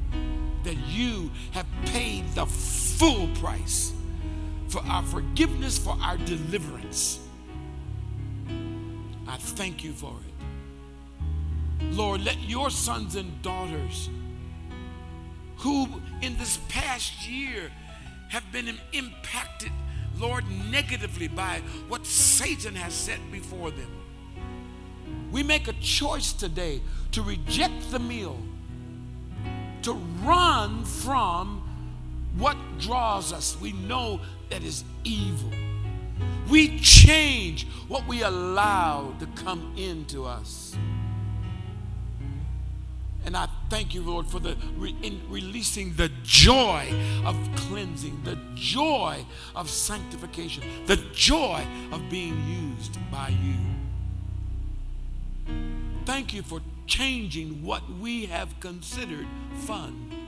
that 0.64 0.78
you 0.88 1.32
have 1.52 1.66
paid 1.88 2.28
the 2.36 2.46
full 2.46 3.28
price 3.40 3.94
for 4.72 4.82
our 4.86 5.04
forgiveness, 5.04 5.78
for 5.78 5.98
our 6.02 6.16
deliverance. 6.18 7.20
I 9.28 9.36
thank 9.36 9.84
you 9.84 9.92
for 9.92 10.14
it. 10.14 11.94
Lord, 11.94 12.24
let 12.24 12.40
your 12.48 12.70
sons 12.70 13.18
and 13.18 13.42
daughters 13.42 14.10
who 15.58 15.88
in 16.22 16.38
this 16.38 16.58
past 16.70 17.28
year 17.28 17.70
have 18.30 18.50
been 18.54 18.80
impacted, 18.94 19.72
Lord, 20.18 20.46
negatively 20.72 21.28
by 21.28 21.62
what 21.90 22.06
Satan 22.06 22.74
has 22.76 22.94
set 22.94 23.20
before 23.30 23.72
them. 23.72 23.92
We 25.34 25.44
make 25.44 25.68
a 25.68 25.74
choice 25.74 26.32
today 26.32 26.82
to 27.12 27.22
reject 27.22 27.92
the 27.92 28.00
meal, 28.00 28.38
to 29.82 29.94
run 30.24 30.86
from 30.86 31.71
what 32.38 32.58
draws 32.80 33.34
us. 33.34 33.58
We 33.60 33.74
know 33.74 34.22
that 34.50 34.64
is 34.64 34.84
evil. 35.04 35.52
We 36.50 36.80
change 36.80 37.68
what 37.88 38.08
we 38.08 38.24
allow 38.24 39.14
to 39.20 39.28
come 39.42 39.74
into 39.78 40.26
us. 40.26 40.76
And 43.24 43.38
I 43.38 43.48
thank 43.70 43.94
you, 43.94 44.02
Lord, 44.02 44.26
for 44.26 44.40
the 44.40 44.58
re- 44.78 44.96
releasing 45.30 45.94
the 45.94 46.10
joy 46.24 46.92
of 47.24 47.38
cleansing, 47.56 48.24
the 48.24 48.38
joy 48.56 49.26
of 49.56 49.70
sanctification, 49.70 50.64
the 50.88 50.98
joy 51.14 51.64
of 51.92 52.10
being 52.10 52.36
used 52.78 52.98
by 53.12 53.30
you. 53.30 53.56
Thank 56.06 56.34
you 56.34 56.42
for 56.42 56.62
changing 56.88 57.64
what 57.64 57.84
we 58.00 58.26
have 58.26 58.60
considered 58.60 59.28
fun. 59.66 60.21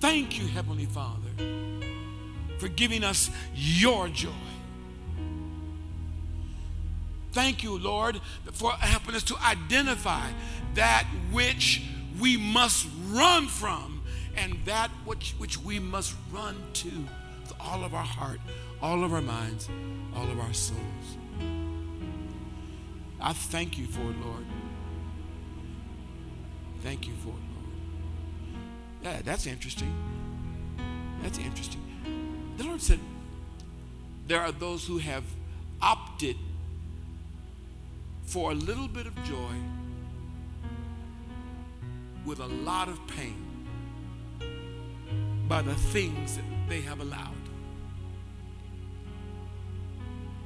Thank 0.00 0.38
you, 0.38 0.46
Heavenly 0.46 0.86
Father, 0.86 1.30
for 2.58 2.68
giving 2.68 3.02
us 3.02 3.30
your 3.54 4.08
joy. 4.08 4.30
Thank 7.32 7.62
you, 7.62 7.78
Lord, 7.78 8.20
for 8.52 8.72
helping 8.72 9.14
us 9.14 9.22
to 9.24 9.36
identify 9.38 10.30
that 10.74 11.04
which 11.32 11.82
we 12.20 12.36
must 12.36 12.86
run 13.08 13.46
from 13.46 14.02
and 14.36 14.56
that 14.64 14.90
which, 15.04 15.34
which 15.38 15.58
we 15.58 15.78
must 15.78 16.14
run 16.32 16.56
to 16.74 16.90
with 17.42 17.52
all 17.60 17.84
of 17.84 17.94
our 17.94 18.04
heart, 18.04 18.40
all 18.80 19.04
of 19.04 19.12
our 19.12 19.20
minds, 19.22 19.68
all 20.14 20.28
of 20.30 20.38
our 20.38 20.52
souls. 20.52 20.78
I 23.20 23.32
thank 23.32 23.78
you 23.78 23.86
for 23.86 24.00
it, 24.00 24.16
Lord. 24.24 24.46
Thank 26.82 27.08
you 27.08 27.14
for 27.14 27.30
it, 27.30 27.47
That's 29.24 29.46
interesting. 29.46 29.94
That's 31.22 31.38
interesting. 31.38 31.82
The 32.56 32.64
Lord 32.64 32.80
said, 32.80 32.98
there 34.26 34.40
are 34.40 34.52
those 34.52 34.86
who 34.86 34.98
have 34.98 35.24
opted 35.80 36.36
for 38.22 38.50
a 38.50 38.54
little 38.54 38.88
bit 38.88 39.06
of 39.06 39.14
joy 39.24 39.54
with 42.26 42.40
a 42.40 42.46
lot 42.46 42.88
of 42.88 43.00
pain 43.06 43.36
by 45.48 45.62
the 45.62 45.74
things 45.74 46.36
that 46.36 46.44
they 46.68 46.82
have 46.82 47.00
allowed. 47.00 47.34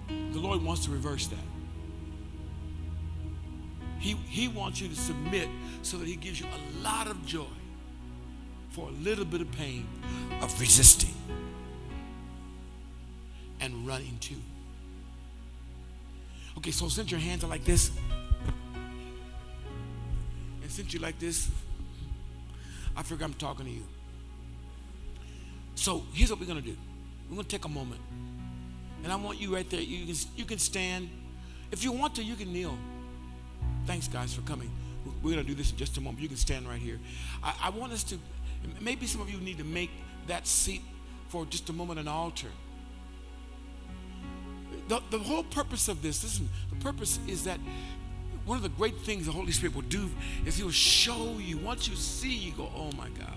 The 0.09 0.39
Lord 0.39 0.63
wants 0.63 0.85
to 0.85 0.91
reverse 0.91 1.27
that. 1.27 1.39
He, 3.99 4.15
he 4.29 4.49
wants 4.49 4.81
you 4.81 4.89
to 4.89 4.97
submit 4.97 5.49
so 5.83 5.97
that 5.97 6.07
He 6.07 6.17
gives 6.17 6.41
you 6.41 6.47
a 6.47 6.83
lot 6.85 7.07
of 7.07 7.25
joy 7.27 7.47
for 8.73 8.89
a 8.89 8.93
little 8.93 9.25
bit 9.25 9.41
of 9.41 9.53
pain 9.53 9.87
of 10.41 10.59
resisting 10.61 11.15
and 13.61 13.87
running 13.87 14.19
to. 14.21 14.35
Okay, 16.59 16.71
so 16.71 16.89
since 16.89 17.11
your 17.11 17.21
hands 17.21 17.45
are 17.45 17.49
like 17.49 17.65
this, 17.65 17.91
and 20.63 20.71
since 20.71 20.93
you're 20.93 21.03
like 21.03 21.19
this, 21.19 21.51
I 22.97 23.03
figure 23.03 23.25
I'm 23.25 23.35
talking 23.35 23.67
to 23.67 23.71
you. 23.71 23.85
So 25.75 26.03
here's 26.13 26.31
what 26.31 26.41
we're 26.41 26.47
gonna 26.47 26.61
do. 26.61 26.77
We're 27.29 27.37
gonna 27.37 27.49
take 27.49 27.65
a 27.65 27.69
moment, 27.69 28.01
and 29.03 29.13
I 29.13 29.17
want 29.17 29.41
you 29.41 29.55
right 29.55 29.69
there. 29.69 29.81
You 29.81 30.07
can 30.07 30.15
you 30.37 30.45
can 30.45 30.59
stand. 30.59 31.09
If 31.71 31.85
you 31.85 31.93
want 31.93 32.15
to, 32.17 32.23
you 32.23 32.37
can 32.37 32.53
kneel. 32.53 32.77
Thanks, 33.87 34.09
guys, 34.09 34.35
for 34.35 34.43
coming. 34.43 34.71
We're 35.23 35.31
gonna 35.31 35.43
do 35.45 35.55
this 35.55 35.71
in 35.73 35.77
just 35.77 35.97
a 35.97 36.01
moment. 36.01 36.23
You 36.23 36.29
can 36.29 36.37
stand 36.37 36.69
right 36.69 36.81
here. 36.81 37.01
I, 37.43 37.55
I 37.65 37.71
want 37.71 37.93
us 37.93 38.05
to. 38.05 38.19
Maybe 38.81 39.07
some 39.07 39.21
of 39.21 39.31
you 39.31 39.39
need 39.39 39.59
to 39.59 39.65
make 39.65 39.91
that 40.27 40.47
seat 40.47 40.83
for 41.29 41.47
just 41.47 41.69
a 41.69 41.73
moment 41.73 42.01
an 42.01 42.09
altar. 42.09 42.49
The, 44.89 45.01
the 45.11 45.19
whole 45.19 45.45
purpose 45.45 45.89
of 45.89 46.03
this, 46.03 46.23
listen, 46.23 46.49
the 46.71 46.77
purpose 46.77 47.19
is 47.27 47.45
that 47.45 47.59
one 48.45 48.57
of 48.57 48.63
the 48.63 48.69
great 48.71 48.99
things 48.99 49.27
the 49.27 49.33
Holy 49.33 49.53
Spirit 49.53 49.75
will 49.75 49.83
do 49.83 50.11
is 50.45 50.57
He 50.57 50.65
will 50.65 50.71
show 50.71 51.39
you. 51.39 51.59
Once 51.59 51.89
you 51.89 51.95
see, 51.95 52.35
you 52.35 52.53
go, 52.53 52.69
oh 52.77 52.91
my 52.97 53.09
God. 53.11 53.29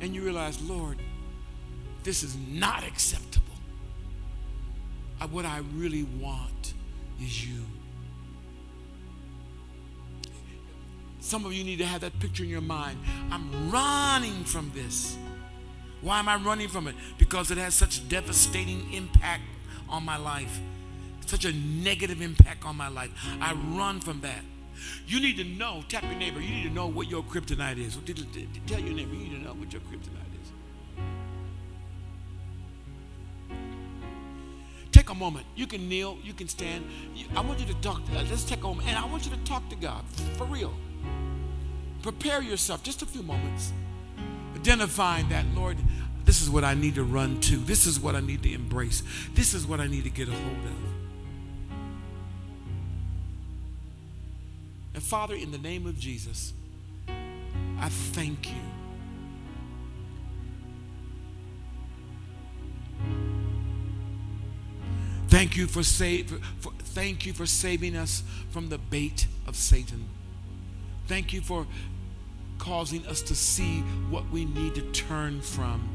And 0.00 0.14
you 0.14 0.22
realize, 0.22 0.60
Lord, 0.62 0.98
this 2.02 2.22
is 2.22 2.36
not 2.48 2.84
acceptable. 2.84 3.44
What 5.30 5.44
I 5.44 5.60
really 5.74 6.04
want 6.04 6.74
is 7.20 7.46
you. 7.46 7.64
Some 11.28 11.44
of 11.44 11.52
you 11.52 11.62
need 11.62 11.76
to 11.80 11.84
have 11.84 12.00
that 12.00 12.18
picture 12.20 12.42
in 12.42 12.48
your 12.48 12.62
mind. 12.62 12.98
I'm 13.30 13.70
running 13.70 14.44
from 14.44 14.72
this. 14.74 15.18
Why 16.00 16.20
am 16.20 16.26
I 16.26 16.36
running 16.36 16.68
from 16.68 16.88
it? 16.88 16.94
Because 17.18 17.50
it 17.50 17.58
has 17.58 17.74
such 17.74 18.08
devastating 18.08 18.90
impact 18.94 19.42
on 19.90 20.06
my 20.06 20.16
life, 20.16 20.58
such 21.26 21.44
a 21.44 21.52
negative 21.52 22.22
impact 22.22 22.64
on 22.64 22.76
my 22.76 22.88
life. 22.88 23.10
I 23.42 23.52
run 23.76 24.00
from 24.00 24.22
that. 24.22 24.40
You 25.06 25.20
need 25.20 25.36
to 25.36 25.44
know, 25.44 25.84
tap 25.90 26.02
your 26.04 26.14
neighbor, 26.14 26.40
you 26.40 26.48
need 26.48 26.62
to 26.62 26.70
know 26.70 26.86
what 26.86 27.10
your 27.10 27.22
kryptonite 27.22 27.76
is. 27.76 27.98
Tell 28.66 28.80
your 28.80 28.94
neighbor, 28.94 29.12
you 29.12 29.24
need 29.24 29.36
to 29.36 29.44
know 29.44 29.52
what 29.52 29.70
your 29.70 29.82
kryptonite 29.82 30.32
is. 30.40 30.52
Take 34.92 35.10
a 35.10 35.14
moment. 35.14 35.44
You 35.56 35.66
can 35.66 35.90
kneel, 35.90 36.16
you 36.24 36.32
can 36.32 36.48
stand. 36.48 36.86
I 37.36 37.42
want 37.42 37.60
you 37.60 37.66
to 37.66 37.74
talk. 37.82 38.00
Uh, 38.16 38.24
let's 38.30 38.44
take 38.44 38.60
a 38.60 38.62
moment. 38.62 38.88
And 38.88 38.96
I 38.96 39.04
want 39.04 39.26
you 39.26 39.30
to 39.32 39.44
talk 39.44 39.68
to 39.68 39.76
God 39.76 40.02
for 40.38 40.46
real. 40.46 40.72
Prepare 42.08 42.40
yourself 42.40 42.82
just 42.82 43.02
a 43.02 43.06
few 43.06 43.22
moments 43.22 43.70
identifying 44.56 45.28
that, 45.28 45.44
Lord, 45.54 45.76
this 46.24 46.40
is 46.40 46.48
what 46.48 46.64
I 46.64 46.72
need 46.72 46.94
to 46.94 47.04
run 47.04 47.38
to. 47.42 47.58
This 47.58 47.84
is 47.84 48.00
what 48.00 48.14
I 48.14 48.20
need 48.20 48.42
to 48.44 48.50
embrace. 48.54 49.02
This 49.34 49.52
is 49.52 49.66
what 49.66 49.78
I 49.78 49.88
need 49.88 50.04
to 50.04 50.10
get 50.10 50.26
a 50.26 50.30
hold 50.30 50.64
of. 50.64 50.72
And 54.94 55.02
Father, 55.02 55.34
in 55.34 55.50
the 55.52 55.58
name 55.58 55.86
of 55.86 55.98
Jesus, 55.98 56.54
I 57.06 57.90
thank 57.90 58.48
you. 58.48 58.62
Thank 65.28 65.58
you 65.58 65.66
for, 65.66 65.82
save, 65.82 66.30
for, 66.60 66.72
thank 66.78 67.26
you 67.26 67.34
for 67.34 67.44
saving 67.44 67.96
us 67.96 68.22
from 68.48 68.70
the 68.70 68.78
bait 68.78 69.26
of 69.46 69.56
Satan. 69.56 70.08
Thank 71.06 71.34
you 71.34 71.42
for 71.42 71.66
causing 72.58 73.06
us 73.06 73.22
to 73.22 73.34
see 73.34 73.80
what 74.10 74.28
we 74.30 74.44
need 74.44 74.74
to 74.74 74.82
turn 74.92 75.40
from, 75.40 75.88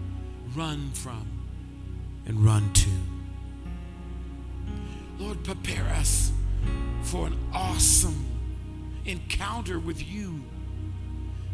run 0.56 0.90
from, 0.92 1.28
and 2.26 2.44
run 2.44 2.72
to. 2.74 2.90
Lord, 5.20 5.44
prepare 5.44 5.86
us 5.96 6.32
for 7.04 7.28
an 7.28 7.38
awesome 7.54 8.26
encounter 9.06 9.80
with 9.80 10.02
you 10.02 10.42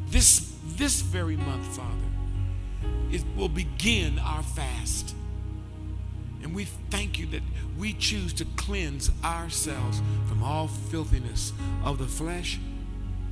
this, 0.07 0.55
this 0.64 1.01
very 1.01 1.36
month, 1.36 1.66
Father. 1.76 1.89
It 3.12 3.24
will 3.36 3.49
begin 3.49 4.20
our 4.20 4.43
fast. 4.43 5.16
And 6.41 6.55
we 6.55 6.66
thank 6.89 7.20
you 7.20 7.26
that 7.28 7.41
we 7.78 7.93
choose 7.93 8.34
to 8.34 8.45
cleanse 8.55 9.12
ourselves 9.24 10.01
from 10.28 10.41
all 10.43 10.68
filthiness 10.68 11.53
of 11.84 11.97
the 11.97 12.07
flesh 12.07 12.60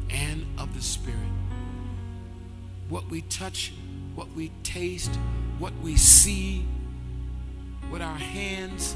and 0.10 0.46
of 0.58 0.74
the 0.76 0.82
spirit 0.82 1.37
what 2.90 3.10
we 3.10 3.22
touch, 3.24 3.74
what 4.16 4.32
we 4.34 4.52
taste, 4.64 5.16
what 5.60 5.74
we 5.84 5.96
see 5.96 6.66
with 7.92 8.02
our 8.02 8.18
hands. 8.18 8.96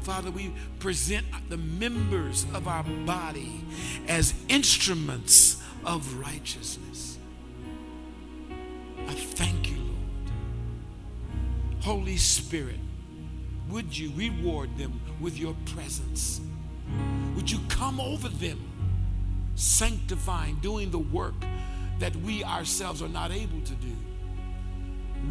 Father, 0.00 0.30
we 0.30 0.52
present 0.80 1.26
the 1.48 1.56
members 1.56 2.46
of 2.54 2.66
our 2.66 2.82
body 3.06 3.64
as 4.08 4.34
instruments 4.48 5.62
of 5.84 6.18
righteousness. 6.18 7.18
I 9.06 9.14
thank 9.14 9.70
you, 9.70 9.76
Lord. 9.76 9.88
Holy 11.82 12.16
Spirit, 12.16 12.80
would 13.68 13.96
you 13.96 14.12
reward 14.16 14.76
them 14.76 15.00
with 15.20 15.38
your 15.38 15.54
presence? 15.66 16.40
Would 17.36 17.50
you 17.50 17.58
come 17.68 18.00
over 18.00 18.28
them, 18.28 18.60
sanctifying, 19.54 20.56
doing 20.56 20.90
the 20.90 20.98
work 20.98 21.34
that 22.02 22.16
we 22.16 22.42
ourselves 22.42 23.00
are 23.00 23.08
not 23.08 23.30
able 23.30 23.60
to 23.60 23.74
do. 23.74 23.96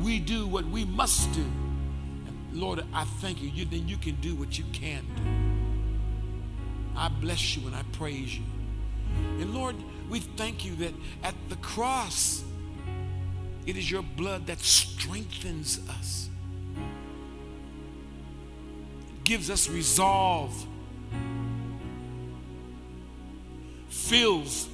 We 0.01 0.19
do 0.19 0.47
what 0.47 0.65
we 0.65 0.85
must 0.85 1.29
do. 1.33 1.41
And 1.41 2.53
Lord, 2.53 2.85
I 2.93 3.03
thank 3.03 3.41
you. 3.41 3.49
you. 3.49 3.65
Then 3.65 3.89
you 3.89 3.97
can 3.97 4.15
do 4.21 4.35
what 4.35 4.57
you 4.57 4.63
can 4.71 5.03
do. 5.17 5.21
I 6.97 7.09
bless 7.09 7.57
you 7.57 7.67
and 7.67 7.75
I 7.75 7.83
praise 7.91 8.37
you. 8.37 8.45
And 9.41 9.53
Lord, 9.53 9.75
we 10.09 10.21
thank 10.21 10.63
you 10.63 10.73
that 10.77 10.93
at 11.23 11.35
the 11.49 11.57
cross, 11.57 12.41
it 13.65 13.75
is 13.75 13.91
your 13.91 14.01
blood 14.01 14.47
that 14.47 14.61
strengthens 14.61 15.81
us, 15.89 16.29
it 19.09 19.23
gives 19.25 19.49
us 19.49 19.69
resolve, 19.69 20.55
fills 23.89 24.69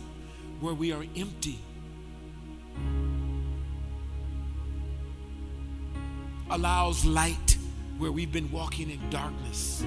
where 0.60 0.76
we 0.76 0.91
are 0.91 1.04
empty. 1.16 1.58
Allows 6.50 7.06
light 7.06 7.58
where 7.98 8.12
we've 8.12 8.32
been 8.32 8.52
walking 8.52 8.89
in 8.89 9.10
darkness. 9.10 9.84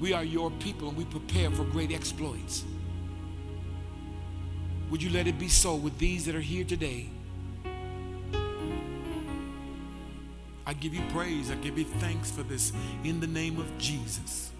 We 0.00 0.12
are 0.12 0.24
your 0.24 0.50
people 0.50 0.88
and 0.88 0.96
we 0.96 1.04
prepare 1.04 1.50
for 1.50 1.64
great 1.64 1.92
exploits. 1.92 2.64
Would 4.90 5.02
you 5.02 5.10
let 5.10 5.26
it 5.26 5.38
be 5.38 5.48
so 5.48 5.74
with 5.74 5.98
these 5.98 6.26
that 6.26 6.34
are 6.34 6.40
here 6.40 6.64
today? 6.64 7.08
I 10.66 10.74
give 10.74 10.94
you 10.94 11.02
praise. 11.12 11.50
I 11.50 11.54
give 11.56 11.78
you 11.78 11.84
thanks 11.84 12.30
for 12.30 12.42
this 12.42 12.72
in 13.04 13.20
the 13.20 13.26
name 13.26 13.58
of 13.58 13.78
Jesus. 13.78 14.50